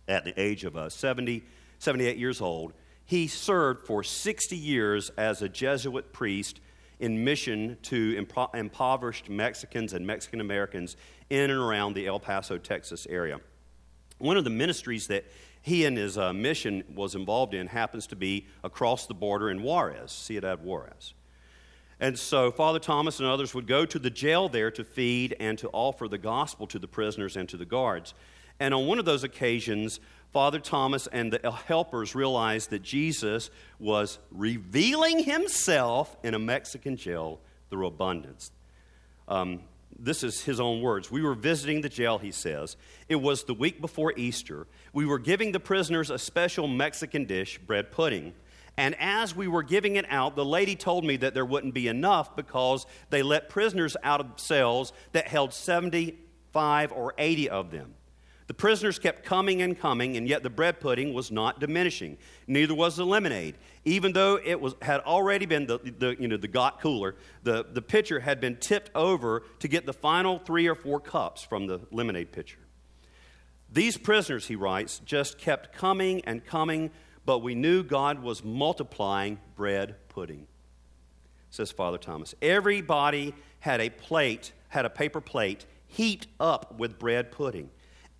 at 0.08 0.24
the 0.24 0.40
age 0.40 0.66
of 0.66 0.78
uh, 0.78 0.88
70, 0.88 1.44
78 1.80 2.18
years 2.18 2.40
old, 2.40 2.74
he 3.04 3.28
served 3.28 3.88
for 3.88 4.04
60 4.04 4.56
years 4.56 5.10
as 5.18 5.42
a 5.42 5.50
Jesuit 5.50 6.14
priest 6.14 6.60
in 7.00 7.24
mission 7.24 7.78
to 7.82 8.24
impo- 8.24 8.54
impoverished 8.54 9.32
Mexicans 9.32 9.94
and 9.94 10.06
Mexican 10.06 10.42
Americans 10.42 10.96
in 11.32 11.50
and 11.50 11.60
around 11.60 11.96
the 11.96 12.06
El 12.06 12.20
Paso, 12.20 12.60
Texas 12.60 13.08
area. 13.10 13.40
One 14.24 14.38
of 14.38 14.46
the 14.46 14.50
ministries 14.50 15.08
that 15.08 15.26
he 15.62 15.84
and 15.84 15.98
his 15.98 16.18
uh, 16.18 16.32
mission 16.32 16.86
was 16.96 17.14
involved 17.14 17.54
in 17.54 17.68
happens 17.68 18.08
to 18.08 18.16
be 18.16 18.48
across 18.64 19.06
the 19.06 19.14
border 19.14 19.50
in 19.50 19.62
Juarez, 19.62 20.14
Ciudad 20.14 20.64
Juarez. 20.64 21.14
And 22.00 22.18
so 22.18 22.50
Father 22.50 22.80
Thomas 22.80 23.20
and 23.20 23.28
others 23.28 23.54
would 23.54 23.68
go 23.68 23.86
to 23.86 24.00
the 24.00 24.10
jail 24.10 24.48
there 24.48 24.72
to 24.72 24.86
feed 24.86 25.36
and 25.42 25.58
to 25.58 25.70
offer 25.74 26.08
the 26.08 26.18
gospel 26.18 26.68
to 26.68 26.80
the 26.80 26.88
prisoners 26.88 27.36
and 27.36 27.50
to 27.50 27.58
the 27.58 27.66
guards. 27.66 28.14
And 28.62 28.74
on 28.74 28.88
one 28.88 28.98
of 28.98 29.04
those 29.04 29.26
occasions, 29.26 30.00
Father 30.32 30.60
Thomas 30.60 31.06
and 31.08 31.34
the 31.34 31.52
helpers 31.52 32.16
realized 32.16 32.70
that 32.70 32.82
Jesus 32.82 33.50
was 33.78 34.20
revealing 34.32 35.26
himself 35.26 36.16
in 36.24 36.34
a 36.34 36.40
Mexican 36.40 36.96
jail 36.96 37.42
through 37.70 37.88
abundance. 37.88 38.54
Um, 39.28 39.64
this 40.04 40.24
is 40.24 40.42
his 40.42 40.60
own 40.60 40.82
words. 40.82 41.10
We 41.10 41.22
were 41.22 41.34
visiting 41.34 41.82
the 41.82 41.90
jail, 41.90 42.18
he 42.18 42.32
says. 42.32 42.76
It 43.08 43.16
was 43.16 43.46
the 43.46 43.54
week 43.54 43.80
before 43.80 44.14
Easter. 44.18 44.68
We 44.92 45.06
were 45.06 45.20
giving 45.20 45.54
the 45.54 45.60
prisoners 45.60 46.10
a 46.10 46.20
special 46.20 46.68
Mexican 46.68 47.26
dish, 47.26 47.58
bread 47.58 47.92
pudding. 47.92 48.34
And 48.76 48.96
as 49.00 49.36
we 49.36 49.48
were 49.48 49.64
giving 49.64 49.96
it 49.96 50.06
out, 50.10 50.36
the 50.36 50.44
lady 50.44 50.76
told 50.76 51.06
me 51.06 51.18
that 51.18 51.34
there 51.34 51.46
wouldn't 51.46 51.74
be 51.74 51.88
enough 51.88 52.36
because 52.36 52.86
they 53.12 53.24
let 53.24 53.50
prisoners 53.50 53.96
out 54.04 54.20
of 54.20 54.40
cells 54.40 54.92
that 55.14 55.28
held 55.28 55.54
75 55.54 56.92
or 56.92 57.14
80 57.18 57.50
of 57.50 57.72
them. 57.72 57.94
The 58.54 58.58
prisoners 58.58 59.00
kept 59.00 59.26
coming 59.26 59.64
and 59.64 59.76
coming, 59.76 60.16
and 60.16 60.28
yet 60.28 60.44
the 60.44 60.50
bread 60.52 60.80
pudding 60.80 61.12
was 61.12 61.32
not 61.32 61.60
diminishing. 61.60 62.20
Neither 62.46 62.76
was 62.76 62.96
the 62.96 63.04
lemonade. 63.04 63.56
Even 63.84 64.14
though 64.14 64.40
it 64.46 64.62
was, 64.62 64.76
had 64.80 65.00
already 65.00 65.48
been 65.48 65.66
the, 65.66 65.80
the, 65.80 66.16
you 66.20 66.28
know, 66.28 66.38
the 66.38 66.48
got 66.48 66.80
cooler, 66.80 67.16
the, 67.42 67.66
the 67.74 67.82
pitcher 67.82 68.20
had 68.20 68.40
been 68.40 68.58
tipped 68.58 68.92
over 68.94 69.42
to 69.58 69.68
get 69.68 69.88
the 69.88 69.92
final 69.92 70.38
three 70.38 70.68
or 70.68 70.76
four 70.76 71.00
cups 71.00 71.42
from 71.42 71.66
the 71.66 71.82
lemonade 71.90 72.32
pitcher. 72.32 72.60
These 73.72 73.98
prisoners, 73.98 74.46
he 74.46 74.56
writes, 74.56 75.00
just 75.00 75.40
kept 75.40 75.76
coming 75.76 76.24
and 76.26 76.46
coming, 76.46 76.92
but 77.26 77.40
we 77.40 77.56
knew 77.56 77.82
God 77.82 78.22
was 78.22 78.44
multiplying 78.44 79.40
bread 79.56 79.96
pudding, 80.10 80.46
says 81.50 81.72
Father 81.72 81.98
Thomas. 81.98 82.36
Everybody 82.40 83.34
had 83.62 83.82
a 83.82 83.90
plate, 83.90 84.52
had 84.68 84.86
a 84.86 84.92
paper 84.92 85.22
plate 85.22 85.66
heaped 85.88 86.28
up 86.40 86.78
with 86.78 87.00
bread 87.00 87.32
pudding 87.32 87.72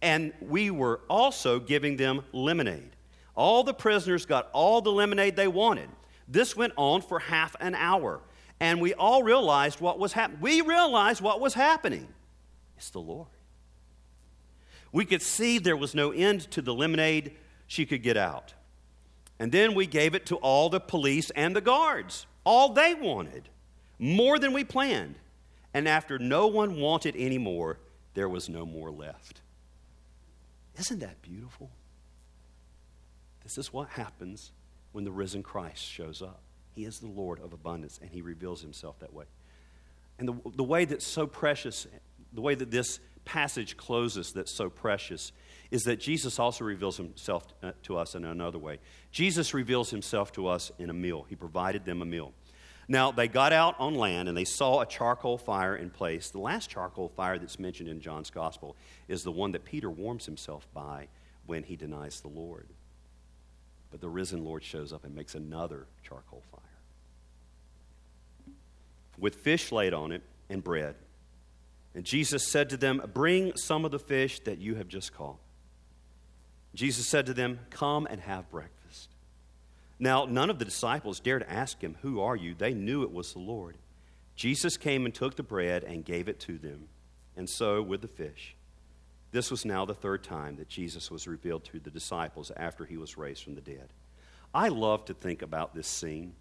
and 0.04 0.34
we 0.42 0.70
were 0.70 1.00
also 1.10 1.60
giving 1.60 1.96
them 1.96 2.24
lemonade. 2.34 2.92
All 3.36 3.64
the 3.64 3.74
prisoners 3.74 4.26
got 4.26 4.50
all 4.52 4.82
the 4.82 4.92
lemonade 4.92 5.38
they 5.38 5.48
wanted. 5.48 5.90
This 6.28 6.56
went 6.56 6.74
on 6.76 7.02
for 7.02 7.20
half 7.20 7.56
an 7.62 7.74
hour, 7.74 8.20
and 8.60 8.82
we 8.82 8.94
all 8.94 9.24
realized 9.24 9.80
what 9.80 9.98
was 9.98 10.12
happening. 10.12 10.42
We 10.42 10.62
realized 10.62 11.22
what 11.22 11.40
was 11.40 11.54
happening. 11.54 12.08
It's 12.78 12.90
the 12.90 13.00
Lord. 13.00 13.30
We 14.92 15.06
could 15.06 15.22
see 15.22 15.58
there 15.58 15.78
was 15.78 15.96
no 15.96 16.12
end 16.12 16.52
to 16.52 16.62
the 16.62 16.74
lemonade 16.74 17.36
she 17.66 17.86
could 17.86 18.04
get 18.04 18.18
out. 18.18 18.54
And 19.40 19.52
then 19.52 19.74
we 19.74 19.88
gave 19.88 20.16
it 20.16 20.26
to 20.28 20.36
all 20.36 20.70
the 20.70 20.80
police 20.82 21.30
and 21.32 21.56
the 21.56 21.62
guards, 21.62 22.28
all 22.46 22.74
they 22.74 22.94
wanted, 22.94 23.48
more 23.98 24.38
than 24.38 24.52
we 24.52 24.66
planned. 24.66 25.16
And 25.74 25.88
after 25.88 26.20
no 26.20 26.48
one 26.48 26.76
wanted 26.80 27.16
any 27.18 27.38
more, 27.38 27.80
there 28.14 28.30
was 28.30 28.50
no 28.50 28.66
more 28.66 28.92
left. 28.92 29.42
Isn't 30.78 31.00
that 31.00 31.22
beautiful? 31.22 31.70
This 33.44 33.58
is 33.58 33.72
what 33.72 33.90
happens 33.90 34.52
when 34.92 35.04
the 35.04 35.12
risen 35.12 35.44
Christ 35.44 35.84
shows 35.84 36.22
up. 36.22 36.42
He 36.76 36.86
is 36.86 37.00
the 37.00 37.08
Lord 37.08 37.40
of 37.40 37.54
abundance, 37.54 38.00
and 38.02 38.10
he 38.10 38.22
reveals 38.22 38.62
himself 38.62 39.00
that 39.00 39.14
way. 39.14 39.26
And 40.18 40.28
the, 40.28 40.52
the 40.56 40.64
way 40.64 40.86
that's 40.86 41.06
so 41.06 41.28
precious, 41.28 41.86
the 42.32 42.42
way 42.42 42.56
that 42.56 42.72
this 42.72 43.00
passage 43.26 43.78
closes 43.78 44.32
that's 44.34 44.52
so 44.52 44.70
precious, 44.70 45.32
is 45.72 45.84
that 45.84 46.00
Jesus 46.00 46.40
also 46.40 46.64
reveals 46.64 46.98
himself 46.98 47.46
uh, 47.62 47.72
to 47.84 47.98
us 47.98 48.16
in 48.16 48.26
another 48.26 48.60
way. 48.60 48.80
Jesus 49.12 49.54
reveals 49.54 49.90
himself 49.90 50.32
to 50.34 50.48
us 50.48 50.72
in 50.80 50.90
a 50.90 50.94
meal, 50.94 51.26
he 51.30 51.36
provided 51.36 51.86
them 51.86 52.02
a 52.02 52.06
meal. 52.06 52.34
Now, 52.88 53.12
they 53.12 53.28
got 53.28 53.54
out 53.54 53.76
on 53.80 53.96
land 53.96 54.28
and 54.28 54.38
they 54.38 54.46
saw 54.46 54.82
a 54.82 54.86
charcoal 54.86 55.38
fire 55.38 55.76
in 55.76 55.90
place. 55.90 56.30
The 56.30 56.40
last 56.40 56.70
charcoal 56.70 57.10
fire 57.10 57.38
that's 57.38 57.60
mentioned 57.60 57.90
in 57.90 58.02
John's 58.02 58.30
gospel 58.30 58.76
is 59.08 59.24
the 59.24 59.32
one 59.32 59.52
that 59.54 59.64
Peter 59.64 59.90
warms 59.90 60.26
himself 60.26 60.68
by 60.74 61.08
when 61.46 61.64
he 61.64 61.76
denies 61.76 62.20
the 62.22 62.28
Lord. 62.28 62.68
But 63.92 64.02
the 64.02 64.10
risen 64.10 64.44
Lord 64.44 64.64
shows 64.64 64.92
up 64.92 65.06
and 65.06 65.16
makes 65.16 65.36
another 65.36 65.88
charcoal 66.04 66.44
fire 66.52 66.62
with 69.18 69.36
fish 69.36 69.72
laid 69.72 69.94
on 69.94 70.12
it 70.12 70.22
and 70.50 70.64
bread. 70.64 70.96
And 71.96 72.04
Jesus 72.04 72.48
said 72.52 72.70
to 72.70 72.78
them, 72.78 73.02
Bring 73.14 73.56
some 73.56 73.86
of 73.86 73.92
the 73.92 74.00
fish 74.00 74.40
that 74.42 74.58
you 74.58 74.76
have 74.76 74.88
just 74.88 75.14
caught. 75.14 75.38
Jesus 76.74 77.08
said 77.08 77.26
to 77.28 77.34
them, 77.34 77.60
Come 77.70 78.08
and 78.10 78.20
have 78.22 78.50
breakfast. 78.50 78.83
Now, 80.00 80.26
none 80.26 80.50
of 80.50 80.60
the 80.60 80.66
disciples 80.66 81.20
dared 81.20 81.46
ask 81.48 81.82
him, 81.82 81.98
Who 82.02 82.20
are 82.20 82.36
you? 82.36 82.56
They 82.56 82.74
knew 82.74 83.04
it 83.04 83.12
was 83.12 83.34
the 83.34 83.40
Lord. 83.40 83.78
Jesus 84.36 84.78
came 84.78 85.06
and 85.06 85.14
took 85.14 85.36
the 85.36 85.44
bread 85.44 85.84
and 85.84 86.04
gave 86.04 86.28
it 86.28 86.40
to 86.42 86.58
them, 86.58 86.88
and 87.38 87.50
so 87.50 87.82
with 87.82 88.02
the 88.02 88.08
fish. 88.08 88.56
This 89.32 89.50
was 89.50 89.66
now 89.66 89.86
the 89.86 89.94
third 89.94 90.24
time 90.24 90.58
that 90.58 90.70
Jesus 90.70 91.10
was 91.10 91.28
revealed 91.28 91.64
to 91.66 91.80
the 91.80 91.90
disciples 91.90 92.52
after 92.56 92.86
he 92.86 92.98
was 92.98 93.18
raised 93.18 93.44
from 93.44 93.56
the 93.56 93.62
dead. 93.62 93.90
I 94.54 94.68
love 94.68 95.06
to 95.06 95.14
think 95.14 95.42
about 95.42 95.74
this 95.74 95.88
scene. 95.88 96.34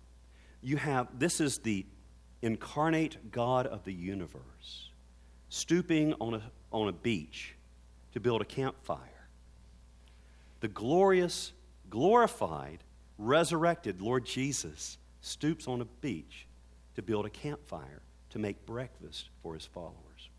You 0.62 0.76
have 0.76 1.08
this 1.18 1.40
is 1.40 1.58
the 1.58 1.86
incarnate 2.42 3.30
God 3.30 3.66
of 3.66 3.84
the 3.84 3.92
universe 3.92 4.90
stooping 5.52 6.14
on 6.14 6.34
a, 6.34 6.42
on 6.72 6.88
a 6.88 6.92
beach 6.92 7.54
to 8.12 8.20
build 8.20 8.40
a 8.40 8.44
campfire. 8.44 8.98
The 10.60 10.68
glorious, 10.68 11.52
glorified 11.90 12.78
resurrected 13.18 14.00
Lord 14.00 14.24
Jesus 14.24 14.98
stoops 15.20 15.68
on 15.68 15.80
a 15.80 15.84
beach 15.84 16.46
to 16.94 17.02
build 17.02 17.26
a 17.26 17.30
campfire 17.30 18.02
to 18.30 18.38
make 18.38 18.66
breakfast 18.66 19.28
for 19.42 19.54
his 19.54 19.66
followers. 19.66 20.30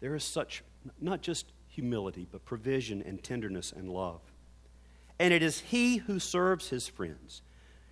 There 0.00 0.14
is 0.14 0.24
such, 0.24 0.62
not 1.00 1.22
just 1.22 1.52
humility, 1.66 2.26
but 2.30 2.44
provision 2.44 3.02
and 3.02 3.22
tenderness 3.22 3.72
and 3.72 3.88
love. 3.88 4.20
And 5.18 5.34
it 5.34 5.42
is 5.42 5.60
he 5.60 5.96
who 5.96 6.18
serves 6.18 6.68
his 6.68 6.86
friends. 6.86 7.42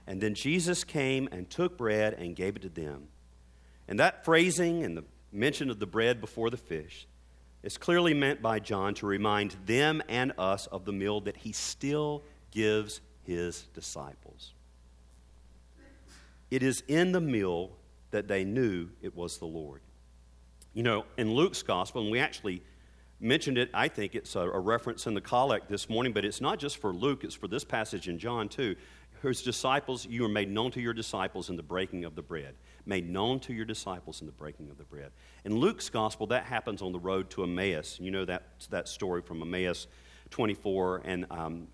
And 0.07 0.21
then 0.21 0.35
Jesus 0.35 0.85
came 0.85 1.29
and 1.33 1.51
took 1.51 1.77
bread 1.77 2.15
and 2.15 2.37
gave 2.37 2.57
it 2.57 2.63
to 2.63 2.69
them. 2.69 3.09
And 3.89 3.99
that 3.99 4.25
phrasing 4.25 4.85
and 4.85 4.97
the 4.97 5.05
mention 5.33 5.71
of 5.71 5.81
the 5.81 5.87
bread 5.87 6.21
before 6.21 6.51
the 6.51 6.57
fish 6.57 7.07
is 7.63 7.77
clearly 7.77 8.15
meant 8.15 8.41
by 8.41 8.61
John 8.61 8.95
to 8.95 9.07
remind 9.07 9.57
them 9.67 10.03
and 10.09 10.33
us 10.39 10.67
of 10.69 10.85
the 10.85 10.93
meal 10.93 11.21
that 11.23 11.37
he 11.37 11.53
still 11.53 12.23
gives 12.57 13.03
his 13.25 13.65
disciples. 13.75 14.55
It 16.51 16.63
is 16.63 16.83
in 16.89 17.13
the 17.13 17.21
meal 17.21 17.73
that 18.13 18.29
they 18.29 18.45
knew 18.45 18.89
it 19.03 19.15
was 19.15 19.37
the 19.37 19.45
Lord. 19.45 19.83
You 20.73 20.83
know, 20.83 21.05
in 21.19 21.35
Luke's 21.35 21.63
gospel, 21.63 22.01
and 22.01 22.11
we 22.11 22.19
actually 22.19 22.63
mentioned 23.21 23.59
it, 23.59 23.69
I 23.75 23.89
think 23.89 24.15
it's 24.15 24.35
a, 24.37 24.41
a 24.41 24.59
reference 24.59 25.07
in 25.07 25.13
the 25.13 25.21
collect 25.21 25.69
this 25.69 25.91
morning, 25.91 26.15
but 26.15 26.25
it's 26.25 26.41
not 26.41 26.59
just 26.59 26.79
for 26.79 26.95
Luke, 26.95 27.25
it's 27.25 27.35
for 27.35 27.47
this 27.47 27.63
passage 27.63 28.09
in 28.09 28.19
John 28.19 28.49
too. 28.49 28.75
His 29.23 29.43
disciples, 29.43 30.07
you 30.07 30.25
are 30.25 30.29
made 30.29 30.49
known 30.49 30.71
to 30.71 30.81
your 30.81 30.95
disciples 30.95 31.51
in 31.51 31.57
the 31.57 31.63
breaking 31.63 32.07
of 32.07 32.15
the 32.15 32.23
bread. 32.23 32.55
Made 32.87 33.07
known 33.07 33.39
to 33.41 33.53
your 33.53 33.65
disciples 33.67 34.23
in 34.23 34.27
the 34.27 34.33
breaking 34.33 34.71
of 34.71 34.79
the 34.79 34.85
bread. 34.85 35.11
In 35.45 35.57
Luke's 35.57 35.91
gospel, 35.91 36.27
that 36.29 36.45
happens 36.45 36.81
on 36.81 36.93
the 36.93 36.99
road 36.99 37.29
to 37.31 37.43
Emmaus. 37.43 37.99
You 38.01 38.11
know 38.11 38.25
that, 38.25 38.45
that 38.71 38.89
story 38.89 39.21
from 39.21 39.43
Emmaus 39.43 39.89
24 40.31 41.03
and 41.05 41.27
um, 41.31 41.69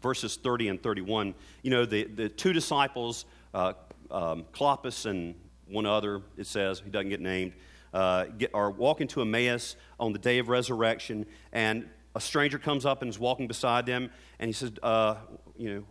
verses 0.00 0.36
30 0.36 0.68
and 0.68 0.82
31. 0.82 1.34
You 1.62 1.70
know, 1.70 1.84
the, 1.84 2.04
the 2.04 2.28
two 2.28 2.52
disciples, 2.52 3.24
uh, 3.52 3.74
um, 4.10 4.44
Clopas 4.52 5.06
and 5.06 5.34
one 5.66 5.86
other, 5.86 6.22
it 6.36 6.46
says, 6.46 6.80
he 6.84 6.90
doesn't 6.90 7.08
get 7.08 7.20
named, 7.20 7.54
uh, 7.92 8.24
get, 8.38 8.50
are 8.54 8.70
walking 8.70 9.08
to 9.08 9.22
Emmaus 9.22 9.76
on 9.98 10.12
the 10.12 10.18
day 10.18 10.38
of 10.38 10.48
resurrection, 10.48 11.26
and 11.52 11.88
a 12.14 12.20
stranger 12.20 12.58
comes 12.58 12.84
up 12.84 13.02
and 13.02 13.08
is 13.08 13.18
walking 13.18 13.46
beside 13.46 13.86
them, 13.86 14.10
and 14.38 14.48
he 14.48 14.52
says, 14.52 14.72
uh, 14.82 15.16
You 15.56 15.74
know, 15.74 15.84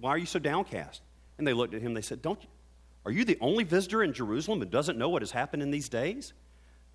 why 0.00 0.10
are 0.10 0.18
you 0.18 0.26
so 0.26 0.38
downcast? 0.38 1.02
And 1.38 1.46
they 1.46 1.52
looked 1.52 1.74
at 1.74 1.82
him, 1.82 1.94
they 1.94 2.02
said, 2.02 2.22
Don't 2.22 2.42
you, 2.42 2.48
Are 3.04 3.12
you 3.12 3.24
the 3.24 3.38
only 3.40 3.64
visitor 3.64 4.02
in 4.02 4.12
Jerusalem 4.12 4.60
who 4.60 4.64
doesn't 4.64 4.98
know 4.98 5.08
what 5.08 5.22
has 5.22 5.30
happened 5.30 5.62
in 5.62 5.70
these 5.70 5.88
days? 5.88 6.32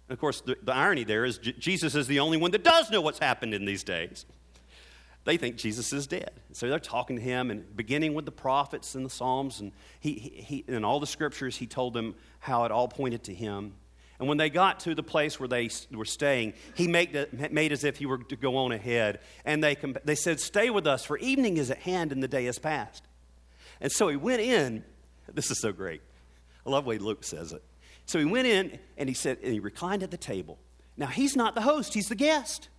And 0.07 0.15
of 0.15 0.19
course, 0.19 0.41
the, 0.41 0.57
the 0.61 0.73
irony 0.73 1.03
there 1.03 1.25
is 1.25 1.37
J- 1.37 1.53
Jesus 1.53 1.95
is 1.95 2.07
the 2.07 2.19
only 2.19 2.37
one 2.37 2.51
that 2.51 2.63
does 2.63 2.91
know 2.91 3.01
what's 3.01 3.19
happened 3.19 3.53
in 3.53 3.65
these 3.65 3.83
days 3.83 4.25
they 5.25 5.37
think 5.37 5.57
Jesus 5.57 5.91
is 5.91 6.07
dead. 6.07 6.31
So 6.53 6.69
they're 6.69 6.79
talking 6.79 7.17
to 7.17 7.21
him 7.21 7.51
and 7.51 7.75
beginning 7.75 8.13
with 8.13 8.25
the 8.25 8.31
prophets 8.31 8.95
and 8.95 9.03
the 9.03 9.09
Psalms 9.09 9.59
and 9.59 9.71
he, 9.99 10.13
he, 10.13 10.63
he, 10.67 10.77
all 10.77 10.99
the 10.99 11.07
scriptures, 11.07 11.57
he 11.57 11.67
told 11.67 11.93
them 11.93 12.15
how 12.39 12.63
it 12.65 12.71
all 12.71 12.87
pointed 12.87 13.23
to 13.25 13.33
him. 13.33 13.73
And 14.19 14.29
when 14.29 14.37
they 14.37 14.49
got 14.49 14.79
to 14.81 14.95
the 14.95 15.03
place 15.03 15.39
where 15.39 15.49
they 15.49 15.69
were 15.91 16.05
staying, 16.05 16.53
he 16.73 16.87
made, 16.87 17.51
made 17.51 17.71
as 17.73 17.83
if 17.83 17.97
he 17.97 18.05
were 18.05 18.19
to 18.19 18.35
go 18.35 18.55
on 18.57 18.71
ahead. 18.71 19.19
And 19.43 19.63
they, 19.63 19.75
they 20.05 20.15
said, 20.15 20.39
Stay 20.39 20.69
with 20.69 20.87
us, 20.87 21.03
for 21.03 21.17
evening 21.17 21.57
is 21.57 21.69
at 21.69 21.79
hand 21.79 22.11
and 22.11 22.23
the 22.23 22.27
day 22.27 22.45
is 22.45 22.57
past. 22.57 23.03
And 23.81 23.91
so 23.91 24.07
he 24.07 24.15
went 24.15 24.41
in. 24.41 24.85
This 25.33 25.51
is 25.51 25.59
so 25.59 25.73
great. 25.73 26.01
I 26.65 26.69
love 26.69 26.85
the 26.85 26.89
way 26.89 26.97
Luke 26.97 27.23
says 27.23 27.51
it. 27.51 27.63
So 28.05 28.19
he 28.19 28.25
went 28.25 28.47
in 28.47 28.79
and 28.97 29.09
he 29.09 29.15
said, 29.15 29.39
and 29.43 29.51
he 29.51 29.59
reclined 29.59 30.03
at 30.03 30.11
the 30.11 30.17
table. 30.17 30.59
Now, 30.95 31.07
he's 31.07 31.35
not 31.35 31.55
the 31.55 31.61
host, 31.61 31.93
he's 31.93 32.07
the 32.07 32.15
guest. 32.15 32.69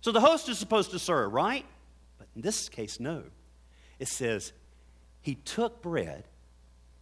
So 0.00 0.10
the 0.10 0.20
host 0.20 0.48
is 0.48 0.58
supposed 0.58 0.90
to 0.90 0.98
serve, 0.98 1.32
right? 1.32 1.64
In 2.34 2.42
this 2.42 2.68
case, 2.68 3.00
no. 3.00 3.24
It 3.98 4.08
says, 4.08 4.52
He 5.20 5.34
took 5.34 5.82
bread, 5.82 6.24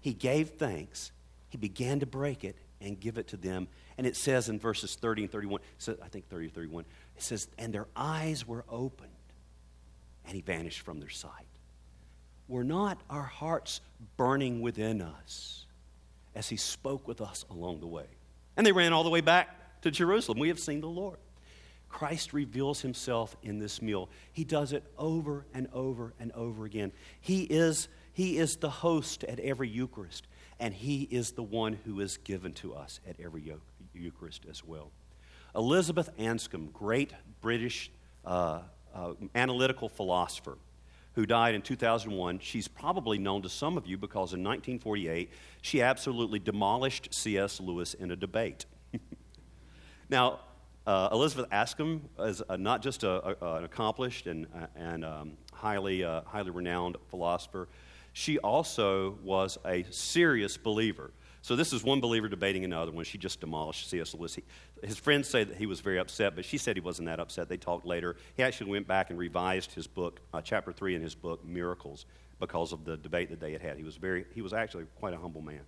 He 0.00 0.12
gave 0.12 0.50
thanks, 0.50 1.12
He 1.48 1.58
began 1.58 2.00
to 2.00 2.06
break 2.06 2.44
it 2.44 2.56
and 2.80 2.98
give 2.98 3.18
it 3.18 3.28
to 3.28 3.36
them. 3.36 3.68
And 3.98 4.06
it 4.06 4.16
says 4.16 4.48
in 4.48 4.58
verses 4.58 4.96
30 4.96 5.22
and 5.22 5.32
31, 5.32 5.60
so 5.78 5.96
I 6.02 6.08
think 6.08 6.28
30 6.28 6.46
or 6.46 6.50
31, 6.50 6.84
it 7.16 7.22
says, 7.22 7.48
And 7.58 7.72
their 7.72 7.86
eyes 7.94 8.46
were 8.46 8.64
opened, 8.68 9.10
and 10.24 10.34
He 10.34 10.40
vanished 10.40 10.80
from 10.80 11.00
their 11.00 11.10
sight. 11.10 11.32
Were 12.48 12.64
not 12.64 13.00
our 13.08 13.22
hearts 13.22 13.80
burning 14.16 14.60
within 14.60 15.02
us 15.02 15.66
as 16.34 16.48
He 16.48 16.56
spoke 16.56 17.06
with 17.06 17.20
us 17.20 17.44
along 17.50 17.80
the 17.80 17.86
way? 17.86 18.06
And 18.56 18.66
they 18.66 18.72
ran 18.72 18.92
all 18.92 19.04
the 19.04 19.10
way 19.10 19.20
back 19.20 19.80
to 19.82 19.90
Jerusalem. 19.90 20.38
We 20.38 20.48
have 20.48 20.58
seen 20.58 20.80
the 20.80 20.88
Lord. 20.88 21.18
Christ 21.90 22.32
reveals 22.32 22.80
himself 22.80 23.36
in 23.42 23.58
this 23.58 23.82
meal. 23.82 24.08
He 24.32 24.44
does 24.44 24.72
it 24.72 24.84
over 24.96 25.44
and 25.52 25.68
over 25.72 26.14
and 26.18 26.32
over 26.32 26.64
again. 26.64 26.92
He 27.20 27.42
is, 27.42 27.88
he 28.12 28.38
is 28.38 28.56
the 28.56 28.70
host 28.70 29.24
at 29.24 29.40
every 29.40 29.68
Eucharist, 29.68 30.26
and 30.58 30.72
he 30.72 31.02
is 31.10 31.32
the 31.32 31.42
one 31.42 31.74
who 31.84 32.00
is 32.00 32.16
given 32.16 32.52
to 32.54 32.74
us 32.74 33.00
at 33.08 33.16
every 33.22 33.52
Eucharist 33.92 34.46
as 34.48 34.64
well. 34.64 34.92
Elizabeth 35.54 36.08
Anscombe, 36.16 36.72
great 36.72 37.12
British 37.40 37.90
uh, 38.24 38.60
uh, 38.94 39.12
analytical 39.34 39.88
philosopher 39.88 40.56
who 41.14 41.26
died 41.26 41.56
in 41.56 41.62
2001, 41.62 42.38
she's 42.38 42.68
probably 42.68 43.18
known 43.18 43.42
to 43.42 43.48
some 43.48 43.76
of 43.76 43.86
you 43.86 43.98
because 43.98 44.32
in 44.32 44.44
1948 44.44 45.28
she 45.60 45.82
absolutely 45.82 46.38
demolished 46.38 47.12
C.S. 47.12 47.60
Lewis 47.60 47.94
in 47.94 48.12
a 48.12 48.16
debate. 48.16 48.66
now, 50.08 50.38
uh, 50.86 51.08
Elizabeth 51.12 51.48
Anscombe 51.50 52.00
is 52.20 52.42
uh, 52.48 52.56
not 52.56 52.82
just 52.82 53.04
a, 53.04 53.44
a, 53.44 53.56
an 53.56 53.64
accomplished 53.64 54.26
and, 54.26 54.46
uh, 54.54 54.66
and 54.76 55.04
um, 55.04 55.32
highly, 55.52 56.04
uh, 56.04 56.22
highly 56.26 56.50
renowned 56.50 56.96
philosopher, 57.08 57.68
she 58.12 58.38
also 58.38 59.18
was 59.22 59.58
a 59.66 59.84
serious 59.90 60.56
believer. 60.56 61.10
So 61.42 61.56
this 61.56 61.72
is 61.72 61.82
one 61.82 62.00
believer 62.00 62.28
debating 62.28 62.64
another 62.64 62.92
one. 62.92 63.04
She 63.04 63.18
just 63.18 63.40
demolished 63.40 63.88
C.S. 63.88 64.14
Lewis. 64.14 64.34
He, 64.34 64.42
his 64.82 64.98
friends 64.98 65.28
say 65.28 65.44
that 65.44 65.56
he 65.56 65.66
was 65.66 65.80
very 65.80 65.98
upset, 65.98 66.34
but 66.34 66.44
she 66.44 66.58
said 66.58 66.76
he 66.76 66.80
wasn't 66.80 67.06
that 67.06 67.20
upset. 67.20 67.48
They 67.48 67.56
talked 67.56 67.86
later. 67.86 68.16
He 68.36 68.42
actually 68.42 68.70
went 68.70 68.86
back 68.86 69.10
and 69.10 69.18
revised 69.18 69.72
his 69.72 69.86
book, 69.86 70.20
uh, 70.34 70.42
chapter 70.42 70.72
three 70.72 70.94
in 70.94 71.02
his 71.02 71.14
book, 71.14 71.44
Miracles, 71.44 72.04
because 72.40 72.72
of 72.72 72.84
the 72.84 72.96
debate 72.96 73.30
that 73.30 73.40
they 73.40 73.52
had 73.52 73.62
had. 73.62 73.76
He 73.76 73.84
was 73.84 73.96
very, 73.96 74.26
he 74.34 74.42
was 74.42 74.52
actually 74.52 74.84
quite 74.98 75.14
a 75.14 75.18
humble 75.18 75.40
man. 75.40 75.60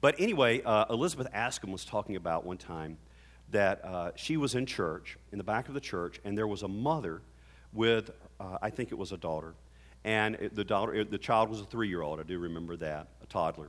But 0.00 0.16
anyway, 0.18 0.62
Elizabeth 0.90 1.28
Anscombe 1.32 1.72
was 1.72 1.84
talking 1.84 2.16
about 2.16 2.44
one 2.44 2.58
time 2.58 2.98
that 3.50 3.84
uh, 3.84 4.10
she 4.16 4.36
was 4.36 4.54
in 4.54 4.66
church, 4.66 5.16
in 5.32 5.38
the 5.38 5.44
back 5.44 5.68
of 5.68 5.74
the 5.74 5.80
church, 5.80 6.20
and 6.24 6.36
there 6.36 6.46
was 6.46 6.62
a 6.62 6.68
mother 6.68 7.22
with, 7.72 8.10
uh, 8.40 8.58
I 8.62 8.70
think 8.70 8.90
it 8.90 8.98
was 8.98 9.12
a 9.12 9.16
daughter, 9.16 9.54
and 10.04 10.50
the 10.52 10.64
daughter, 10.64 11.04
the 11.04 11.18
child 11.18 11.50
was 11.50 11.60
a 11.60 11.64
three-year-old. 11.64 12.20
I 12.20 12.24
do 12.24 12.38
remember 12.38 12.76
that, 12.76 13.08
a 13.22 13.26
toddler, 13.26 13.68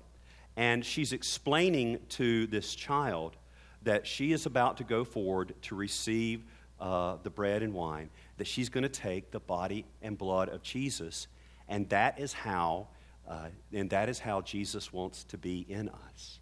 and 0.56 0.86
she's 0.86 1.14
explaining 1.14 2.00
to 2.10 2.48
this 2.48 2.76
child 2.76 3.36
that 3.84 4.08
she 4.08 4.32
is 4.32 4.46
about 4.46 4.78
to 4.78 4.84
go 4.84 5.04
forward 5.04 5.54
to 5.64 5.76
receive 5.76 6.44
uh, 6.80 7.18
the 7.24 7.30
bread 7.30 7.62
and 7.62 7.74
wine, 7.74 8.10
that 8.38 8.48
she's 8.48 8.70
going 8.70 8.84
to 8.84 8.90
take 8.90 9.32
the 9.32 9.40
body 9.40 9.86
and 10.02 10.18
blood 10.18 10.50
of 10.50 10.64
Jesus, 10.64 11.28
and 11.68 11.88
that 11.90 12.20
is 12.20 12.34
how, 12.34 12.88
uh, 13.28 13.50
and 13.74 13.90
that 13.90 14.10
is 14.10 14.20
how 14.20 14.42
Jesus 14.42 14.92
wants 14.92 15.24
to 15.26 15.38
be 15.38 15.66
in 15.70 15.90
us. 15.90 16.40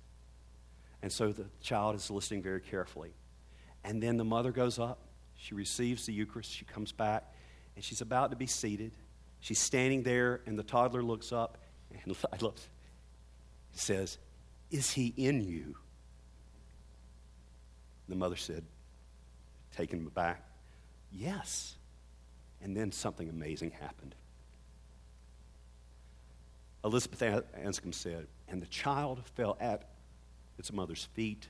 And 1.01 1.11
so 1.11 1.33
the 1.33 1.45
child 1.61 1.95
is 1.95 2.09
listening 2.09 2.41
very 2.41 2.61
carefully. 2.61 3.13
And 3.83 4.01
then 4.01 4.17
the 4.17 4.23
mother 4.23 4.51
goes 4.51 4.79
up, 4.79 4.99
she 5.35 5.55
receives 5.55 6.05
the 6.05 6.13
Eucharist, 6.13 6.51
she 6.51 6.65
comes 6.65 6.91
back, 6.91 7.33
and 7.75 7.83
she's 7.83 8.01
about 8.01 8.31
to 8.31 8.37
be 8.37 8.47
seated. 8.47 8.91
She's 9.41 9.59
standing 9.59 10.03
there, 10.03 10.41
and 10.45 10.57
the 10.57 10.63
toddler 10.63 11.03
looks 11.03 11.31
up, 11.33 11.57
and 11.91 12.15
love, 12.41 12.69
says, 13.73 14.17
Is 14.71 14.91
he 14.91 15.13
in 15.17 15.43
you? 15.43 15.75
The 18.07 18.15
mother 18.15 18.35
said, 18.35 18.63
taken 19.75 20.05
aback, 20.05 20.43
Yes. 21.11 21.75
And 22.61 22.75
then 22.75 22.91
something 22.91 23.29
amazing 23.29 23.71
happened. 23.71 24.15
Elizabeth 26.83 27.43
Anscombe 27.57 27.93
said, 27.93 28.27
And 28.47 28.61
the 28.61 28.67
child 28.67 29.21
fell 29.35 29.57
at 29.59 29.89
its 30.57 30.71
mother's 30.71 31.05
feet, 31.13 31.47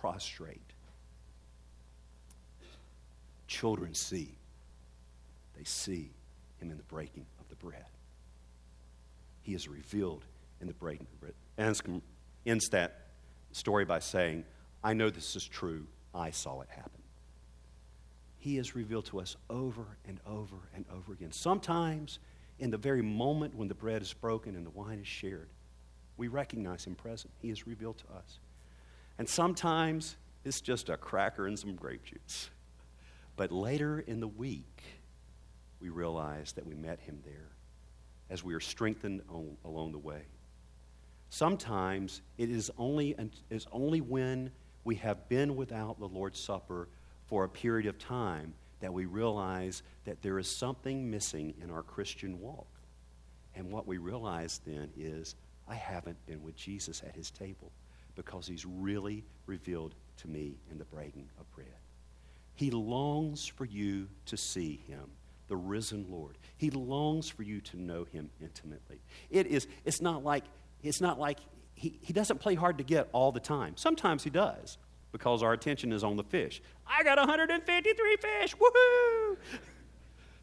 prostrate. 0.00 0.72
Children 3.52 3.92
see. 3.92 4.34
They 5.58 5.64
see 5.64 6.10
him 6.58 6.70
in 6.70 6.78
the 6.78 6.82
breaking 6.84 7.26
of 7.38 7.50
the 7.50 7.54
bread. 7.56 7.84
He 9.42 9.52
is 9.52 9.68
revealed 9.68 10.24
in 10.62 10.68
the 10.68 10.72
breaking 10.72 11.06
of 11.06 11.12
the 11.12 11.18
bread. 11.18 11.34
And 11.58 12.00
ends 12.46 12.70
that 12.70 13.08
story 13.52 13.84
by 13.84 13.98
saying, 13.98 14.46
I 14.82 14.94
know 14.94 15.10
this 15.10 15.36
is 15.36 15.44
true. 15.44 15.86
I 16.14 16.30
saw 16.30 16.62
it 16.62 16.70
happen. 16.70 17.02
He 18.38 18.56
is 18.56 18.74
revealed 18.74 19.04
to 19.06 19.20
us 19.20 19.36
over 19.50 19.84
and 20.08 20.18
over 20.26 20.56
and 20.74 20.86
over 20.90 21.12
again. 21.12 21.32
Sometimes, 21.32 22.20
in 22.58 22.70
the 22.70 22.78
very 22.78 23.02
moment 23.02 23.54
when 23.54 23.68
the 23.68 23.74
bread 23.74 24.00
is 24.00 24.14
broken 24.14 24.56
and 24.56 24.64
the 24.64 24.70
wine 24.70 24.98
is 24.98 25.06
shared, 25.06 25.50
we 26.16 26.28
recognize 26.28 26.86
him 26.86 26.94
present. 26.94 27.34
He 27.38 27.50
is 27.50 27.66
revealed 27.66 27.98
to 27.98 28.14
us. 28.16 28.38
And 29.18 29.28
sometimes 29.28 30.16
it's 30.42 30.62
just 30.62 30.88
a 30.88 30.96
cracker 30.96 31.46
and 31.46 31.58
some 31.58 31.74
grape 31.74 32.04
juice. 32.04 32.48
But 33.36 33.50
later 33.50 34.00
in 34.00 34.20
the 34.20 34.28
week, 34.28 34.82
we 35.80 35.88
realize 35.88 36.52
that 36.52 36.66
we 36.66 36.74
met 36.74 37.00
him 37.00 37.20
there 37.24 37.50
as 38.30 38.44
we 38.44 38.54
are 38.54 38.60
strengthened 38.60 39.22
on, 39.28 39.56
along 39.64 39.92
the 39.92 39.98
way. 39.98 40.22
Sometimes 41.28 42.22
it 42.38 42.50
is 42.50 42.70
only, 42.78 43.16
is 43.50 43.66
only 43.72 44.00
when 44.00 44.50
we 44.84 44.96
have 44.96 45.28
been 45.28 45.56
without 45.56 45.98
the 45.98 46.08
Lord's 46.08 46.40
Supper 46.40 46.88
for 47.26 47.44
a 47.44 47.48
period 47.48 47.86
of 47.86 47.98
time 47.98 48.54
that 48.80 48.92
we 48.92 49.06
realize 49.06 49.82
that 50.04 50.22
there 50.22 50.38
is 50.38 50.48
something 50.48 51.10
missing 51.10 51.54
in 51.62 51.70
our 51.70 51.82
Christian 51.82 52.40
walk. 52.40 52.66
And 53.54 53.70
what 53.70 53.86
we 53.86 53.98
realize 53.98 54.60
then 54.66 54.90
is, 54.96 55.34
I 55.68 55.74
haven't 55.74 56.24
been 56.26 56.42
with 56.42 56.56
Jesus 56.56 57.02
at 57.06 57.14
his 57.14 57.30
table 57.30 57.70
because 58.14 58.46
he's 58.46 58.66
really 58.66 59.24
revealed 59.46 59.94
to 60.18 60.28
me 60.28 60.56
in 60.70 60.78
the 60.78 60.84
breaking 60.84 61.28
of 61.38 61.50
bread. 61.52 61.68
He 62.54 62.70
longs 62.70 63.46
for 63.46 63.64
you 63.64 64.08
to 64.26 64.36
see 64.36 64.82
him, 64.86 65.10
the 65.48 65.56
risen 65.56 66.06
Lord. 66.10 66.38
He 66.56 66.70
longs 66.70 67.28
for 67.28 67.42
you 67.42 67.60
to 67.62 67.80
know 67.80 68.04
him 68.04 68.30
intimately. 68.40 69.00
It 69.30 69.46
is, 69.46 69.66
it's 69.84 70.00
not 70.00 70.22
like, 70.22 70.44
it's 70.82 71.00
not 71.00 71.18
like 71.18 71.38
he, 71.74 71.98
he 72.00 72.12
doesn't 72.12 72.38
play 72.38 72.54
hard 72.54 72.78
to 72.78 72.84
get 72.84 73.08
all 73.12 73.32
the 73.32 73.40
time. 73.40 73.76
Sometimes 73.76 74.22
he 74.22 74.30
does 74.30 74.78
because 75.12 75.42
our 75.42 75.52
attention 75.52 75.92
is 75.92 76.04
on 76.04 76.16
the 76.16 76.24
fish. 76.24 76.62
I 76.86 77.02
got 77.02 77.18
153 77.18 78.16
fish. 78.16 78.54
Woohoo! 78.56 79.36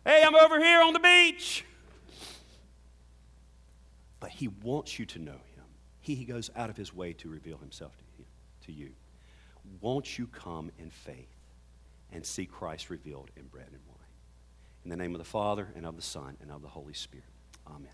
Hey, 0.05 0.23
I'm 0.25 0.35
over 0.35 0.59
here 0.59 0.81
on 0.81 0.93
the 0.93 0.99
beach. 0.99 1.65
But 4.19 4.31
he 4.31 4.47
wants 4.47 4.99
you 4.99 5.05
to 5.07 5.19
know 5.19 5.31
him. 5.31 5.63
He 6.01 6.25
goes 6.25 6.49
out 6.55 6.69
of 6.69 6.77
his 6.77 6.93
way 6.93 7.13
to 7.13 7.29
reveal 7.29 7.57
himself 7.57 7.95
to, 7.97 8.03
him, 8.03 8.25
to 8.65 8.71
you. 8.71 8.91
Won't 9.81 10.17
you 10.17 10.27
come 10.27 10.71
in 10.79 10.89
faith? 10.89 11.38
And 12.11 12.25
see 12.25 12.45
Christ 12.45 12.89
revealed 12.89 13.31
in 13.35 13.47
bread 13.47 13.67
and 13.71 13.81
wine. 13.87 13.97
In 14.83 14.89
the 14.89 14.97
name 14.97 15.13
of 15.13 15.19
the 15.19 15.25
Father, 15.25 15.67
and 15.75 15.85
of 15.85 15.95
the 15.95 16.01
Son, 16.01 16.37
and 16.41 16.51
of 16.51 16.61
the 16.61 16.67
Holy 16.67 16.93
Spirit. 16.93 17.25
Amen. 17.67 17.89